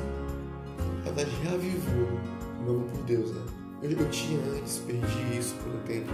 [1.04, 2.18] na verdade, reavivou
[2.58, 3.42] o amor por Deus, né?
[3.82, 6.10] Eu, eu tinha antes, perdi isso por um tempo,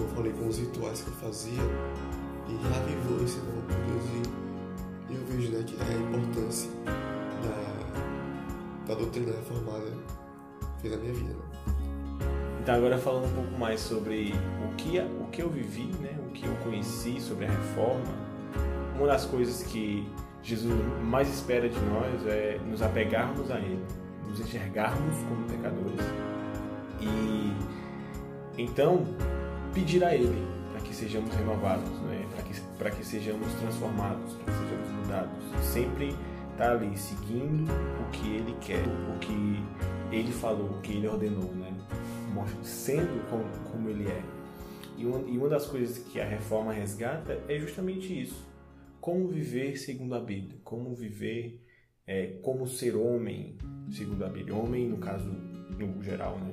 [0.00, 1.62] eu falei com os rituais que eu fazia,
[2.48, 6.70] e reavivou esse amor por Deus, e, e eu vejo né, que a importância
[7.42, 9.92] da, da doutrina reformada
[10.80, 11.51] fez a minha vida, né?
[12.62, 14.32] Então agora falando um pouco mais sobre
[14.64, 16.16] o que, o que eu vivi, né?
[16.28, 18.04] o que eu conheci sobre a reforma,
[18.94, 20.08] uma das coisas que
[20.44, 23.84] Jesus mais espera de nós é nos apegarmos a Ele,
[24.28, 26.06] nos enxergarmos como pecadores
[27.00, 27.52] e
[28.56, 29.08] então
[29.74, 32.24] pedir a Ele para que sejamos renovados, né?
[32.32, 35.64] para que, para que sejamos transformados, para que sejamos mudados.
[35.64, 36.16] Sempre
[36.52, 39.64] estar tá ali seguindo o que Ele quer, o que
[40.12, 41.61] Ele falou, o que Ele ordenou, né?
[42.62, 44.22] Sendo como, como Ele é.
[44.96, 48.46] E uma, e uma das coisas que a reforma resgata é justamente isso.
[49.00, 51.60] Como viver segundo a Bíblia, como viver,
[52.06, 53.56] é, como ser homem
[53.90, 54.54] segundo a Bíblia.
[54.54, 55.28] Homem, no caso,
[55.78, 56.52] no geral, né?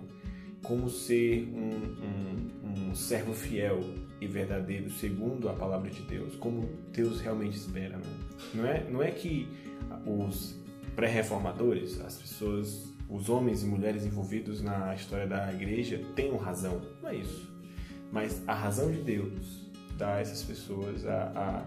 [0.63, 1.69] como ser um,
[2.05, 3.79] um, um, servo fiel
[4.19, 7.97] e verdadeiro segundo a palavra de Deus, como Deus realmente espera.
[7.97, 8.03] Né?
[8.53, 9.47] Não, é, não é que
[10.05, 10.59] os
[10.95, 17.09] pré-reformadores, as pessoas, os homens e mulheres envolvidos na história da igreja tenham razão, não
[17.09, 17.51] é isso.
[18.11, 21.65] Mas a razão de Deus dá a essas pessoas a,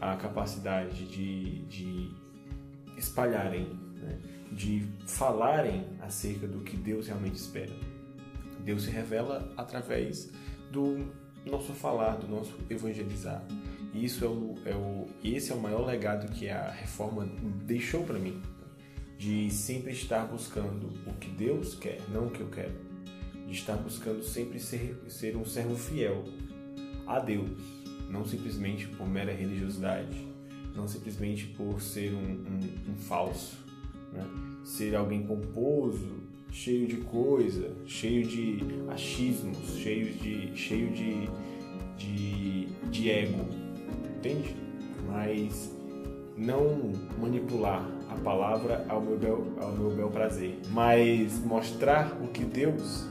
[0.00, 2.10] a, a capacidade de, de
[2.96, 4.18] espalharem, né?
[4.52, 7.72] de falarem acerca do que Deus realmente espera.
[8.60, 10.30] Deus se revela através
[10.70, 11.10] do
[11.44, 13.42] nosso falar, do nosso evangelizar.
[13.92, 17.26] E isso é o, é o, esse é o maior legado que a reforma
[17.64, 18.40] deixou para mim,
[19.22, 22.72] de sempre estar buscando o que Deus quer, não o que eu quero,
[23.46, 26.24] de estar buscando sempre ser, ser um servo fiel
[27.06, 27.48] a Deus,
[28.10, 30.26] não simplesmente por mera religiosidade,
[30.74, 33.58] não simplesmente por ser um, um, um falso,
[34.12, 34.28] né?
[34.64, 36.16] ser alguém pomposo,
[36.50, 38.58] cheio de coisa, cheio de
[38.90, 41.30] achismos, cheio de, cheio de,
[41.96, 43.46] de, de ego,
[44.16, 44.56] entende?
[45.06, 45.72] Mas
[46.36, 52.44] não manipular a palavra ao meu, bel, ao meu bel prazer, mas mostrar o que
[52.44, 53.06] Deus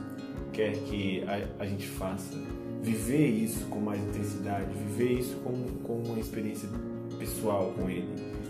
[0.54, 2.38] quer que a, a gente faça,
[2.82, 6.70] viver isso com mais intensidade, viver isso com, com uma experiência
[7.18, 8.08] pessoal com Ele,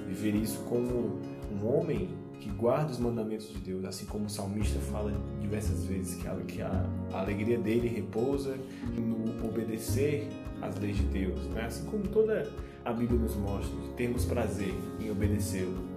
[0.08, 1.20] viver isso como
[1.52, 6.16] um homem que guarda os mandamentos de Deus, assim como o salmista fala diversas vezes
[6.16, 8.58] que a, que a, a alegria dele repousa
[8.98, 10.28] no obedecer
[10.60, 11.66] às leis de Deus, né?
[11.66, 12.52] assim como toda
[12.84, 15.91] a Bíblia nos mostra, temos prazer em obedecê-lo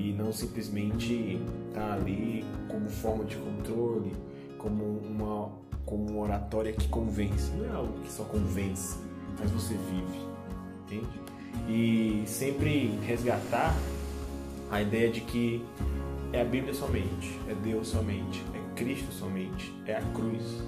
[0.00, 1.38] e não simplesmente
[1.68, 4.12] estar tá ali como forma de controle,
[4.56, 5.52] como uma,
[5.84, 8.98] como uma oratória que convence, não é algo que só convence,
[9.38, 10.18] mas você vive,
[10.84, 11.20] entende?
[11.68, 13.76] E sempre resgatar
[14.70, 15.62] a ideia de que
[16.32, 20.62] é a Bíblia somente, é Deus somente, é Cristo somente, é a cruz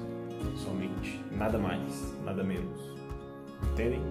[0.62, 2.78] somente, nada mais, nada menos.
[3.72, 4.02] Entendem?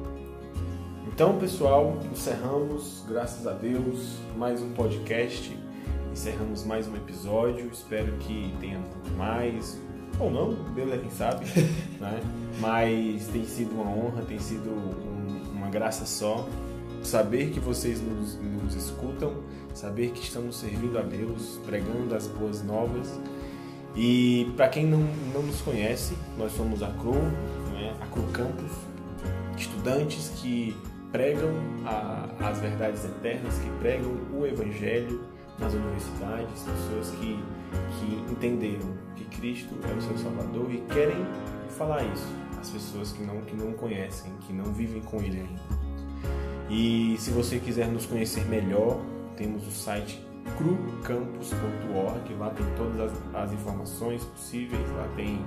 [1.07, 5.57] Então, pessoal, encerramos, graças a Deus, mais um podcast.
[6.11, 7.67] Encerramos mais um episódio.
[7.73, 8.79] Espero que tenha
[9.17, 9.81] mais,
[10.19, 11.45] ou não, Deus é quem sabe,
[11.99, 12.21] né?
[12.59, 16.47] Mas tem sido uma honra, tem sido um, uma graça só
[17.01, 19.33] saber que vocês nos, nos escutam,
[19.73, 23.19] saber que estamos servindo a Deus, pregando as boas novas.
[23.95, 24.99] E para quem não,
[25.33, 27.15] não nos conhece, nós somos a CRU,
[27.73, 27.95] né?
[27.99, 28.71] a CRU Campus,
[29.57, 30.75] estudantes que
[31.11, 31.49] pregam
[31.85, 35.21] a, as verdades eternas, que pregam o Evangelho
[35.59, 37.43] nas universidades, pessoas que,
[37.99, 41.25] que entenderam que Cristo é o seu Salvador e querem
[41.77, 42.27] falar isso
[42.59, 45.81] às pessoas que não, que não conhecem, que não vivem com Ele ainda.
[46.69, 48.99] E se você quiser nos conhecer melhor,
[49.35, 50.23] temos o site
[50.57, 55.39] crucampus.org, lá tem todas as, as, informações possíveis, lá tem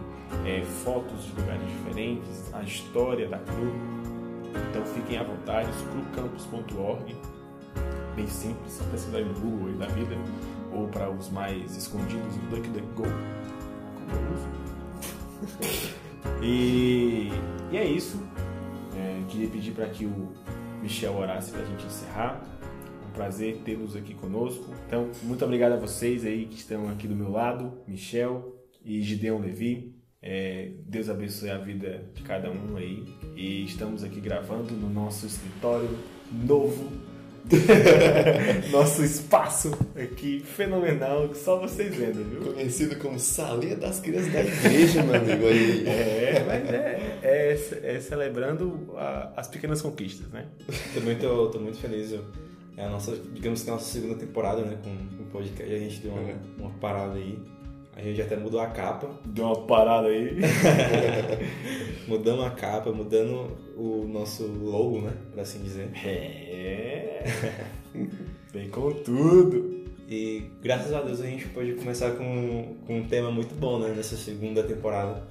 [0.44, 4.13] é, fotos de lugares diferentes, a história da CRU.
[4.70, 7.16] Então fiquem à vontade, crucampus.org,
[8.16, 10.16] bem simples, só pesquisar no Google aí da vida,
[10.72, 13.04] ou para os mais escondidos, o DuckDuckGo.
[16.42, 17.30] e,
[17.70, 18.22] e é isso.
[18.96, 20.32] É, queria pedir para que o
[20.82, 22.42] Michel orasse para a gente encerrar.
[23.08, 24.72] Um prazer tê-los aqui conosco.
[24.86, 29.38] Então, muito obrigado a vocês aí que estão aqui do meu lado, Michel e Gideon
[29.38, 30.03] Levi.
[30.26, 33.04] É, Deus abençoe a vida de cada um aí.
[33.36, 35.90] E estamos aqui gravando no nosso escritório
[36.32, 36.90] novo
[38.72, 42.54] Nosso espaço aqui fenomenal, que só vocês vendo, viu?
[42.54, 45.46] Conhecido como Salinha das Crianças da Igreja, meu amigo.
[45.46, 45.84] Aí.
[46.24, 50.46] É, mas é, é, é celebrando a, as pequenas conquistas, né?
[50.94, 52.18] Também tô, tô muito feliz.
[52.76, 54.78] É a nossa, digamos que é a nossa segunda temporada, né?
[54.82, 55.72] Com o podcast.
[55.72, 56.38] A gente deu uma, uhum.
[56.58, 57.38] uma parada aí.
[57.96, 59.08] A gente até mudou a capa.
[59.24, 60.36] Deu uma parada aí.
[62.08, 65.12] Mudamos a capa, mudando o nosso logo, né?
[65.30, 65.90] Por assim dizer.
[66.04, 67.22] É.
[68.52, 69.84] Vem com tudo.
[70.08, 73.94] E graças a Deus a gente pode começar com, com um tema muito bom, né?
[73.96, 75.26] Nessa segunda temporada.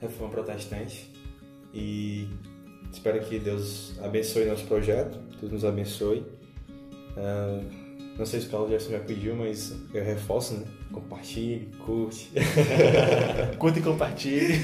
[0.00, 1.10] Reforma Protestante.
[1.74, 2.28] E
[2.92, 5.18] espero que Deus abençoe nosso projeto.
[5.40, 6.20] Deus nos abençoe.
[7.16, 7.64] Uh,
[8.16, 10.66] não sei se o Paulo Gerson já pediu, mas eu reforço, né?
[10.92, 12.30] Compartilhe, curte.
[13.58, 14.54] Curte e compartilhe.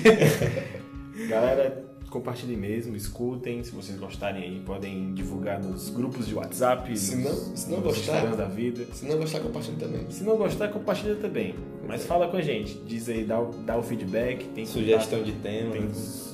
[1.28, 3.62] Galera, compartilhem mesmo, escutem.
[3.62, 8.34] Se vocês gostarem aí, podem divulgar nos grupos de WhatsApp, se não, se não gostar,
[8.34, 8.86] da vida.
[8.92, 10.10] Se não gostar, compartilhe também.
[10.10, 11.54] Se não gostar, compartilha também.
[11.86, 14.46] Mas fala com a gente, diz aí, dá o, dá o feedback.
[14.48, 15.72] Tem Sugestão contato, de tema.
[15.72, 15.88] Tem,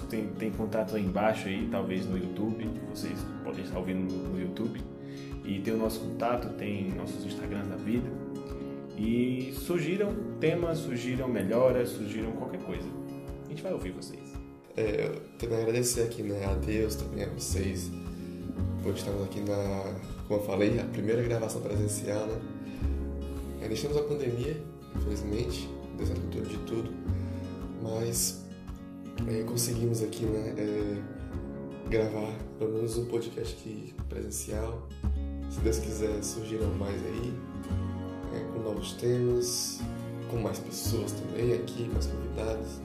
[0.09, 2.68] tem, tem contato aí embaixo aí, talvez no YouTube.
[2.95, 4.80] Vocês podem estar ouvindo no, no YouTube.
[5.45, 8.09] E tem o nosso contato, tem nossos Instagrams da vida.
[8.97, 12.88] E surgiram temas, surgiram melhoras, surgiram qualquer coisa.
[13.47, 14.32] A gente vai ouvir vocês.
[14.76, 17.90] É, eu também agradecer aqui né, a Deus, também a vocês,
[18.82, 19.95] por estarmos aqui na,
[20.26, 22.40] como eu falei, a primeira gravação presencial, né?
[23.61, 24.57] Ainda estamos na pandemia,
[24.97, 26.90] infelizmente, Deus é de tudo,
[27.82, 28.45] mas
[29.28, 34.88] é, conseguimos aqui, né, é, gravar pelo menos um podcast aqui presencial.
[35.51, 37.34] Se Deus quiser, surgirão mais aí,
[38.63, 39.81] novos temas,
[40.31, 42.81] com mais pessoas também aqui, mais convidados.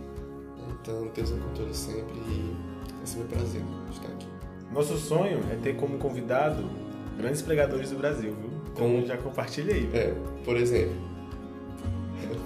[0.82, 2.56] Então, Deus é o controle sempre e
[3.02, 3.62] é sempre um prazer
[3.92, 4.28] estar aqui.
[4.74, 6.70] Nosso sonho é ter como convidado
[7.18, 8.50] grandes pregadores do Brasil, viu?
[8.74, 9.90] Então Como- já compartilha aí.
[9.94, 10.14] É,
[10.44, 10.96] por exemplo.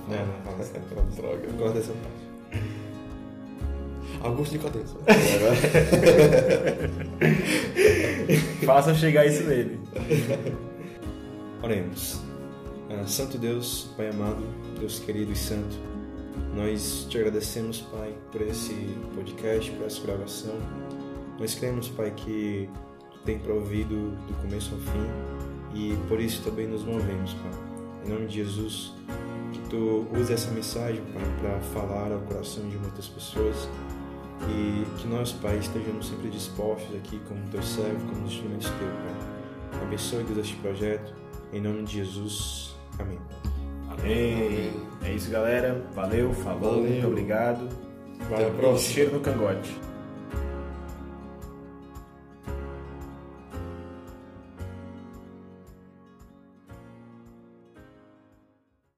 [0.07, 0.73] Não, não, assim.
[1.19, 1.43] Droga.
[1.45, 2.21] Eu gosto dessa parte.
[4.21, 4.95] Augusto Nicodemus.
[8.65, 9.79] Façam chegar isso nele.
[11.63, 12.21] Oremos.
[12.93, 14.43] Ah, Santo Deus, Pai amado,
[14.77, 15.77] Deus querido e santo,
[16.53, 18.73] nós te agradecemos, Pai, por esse
[19.15, 20.55] podcast, por essa gravação.
[21.39, 22.69] Nós cremos, Pai, que
[23.13, 27.51] tu tem provido do começo ao fim e por isso também nos movemos, Pai.
[28.05, 28.91] Em nome de Jesus,
[29.53, 33.69] que tu use essa mensagem, Pai, para falar ao coração de muitas pessoas
[34.49, 39.81] e que nós, Pai, estejamos sempre dispostos aqui como teus servos, como instrumentos teus, Pai.
[39.81, 41.13] Abençoe, Deus, este projeto.
[41.53, 42.80] Em nome de Jesus.
[43.01, 43.19] Amém.
[43.89, 44.71] Amém.
[45.03, 45.81] É isso, galera.
[45.93, 46.83] Valeu, falou, Valeu.
[46.89, 47.67] muito obrigado.
[48.31, 48.93] Até a próxima.
[48.93, 49.75] Cheiro no cangote.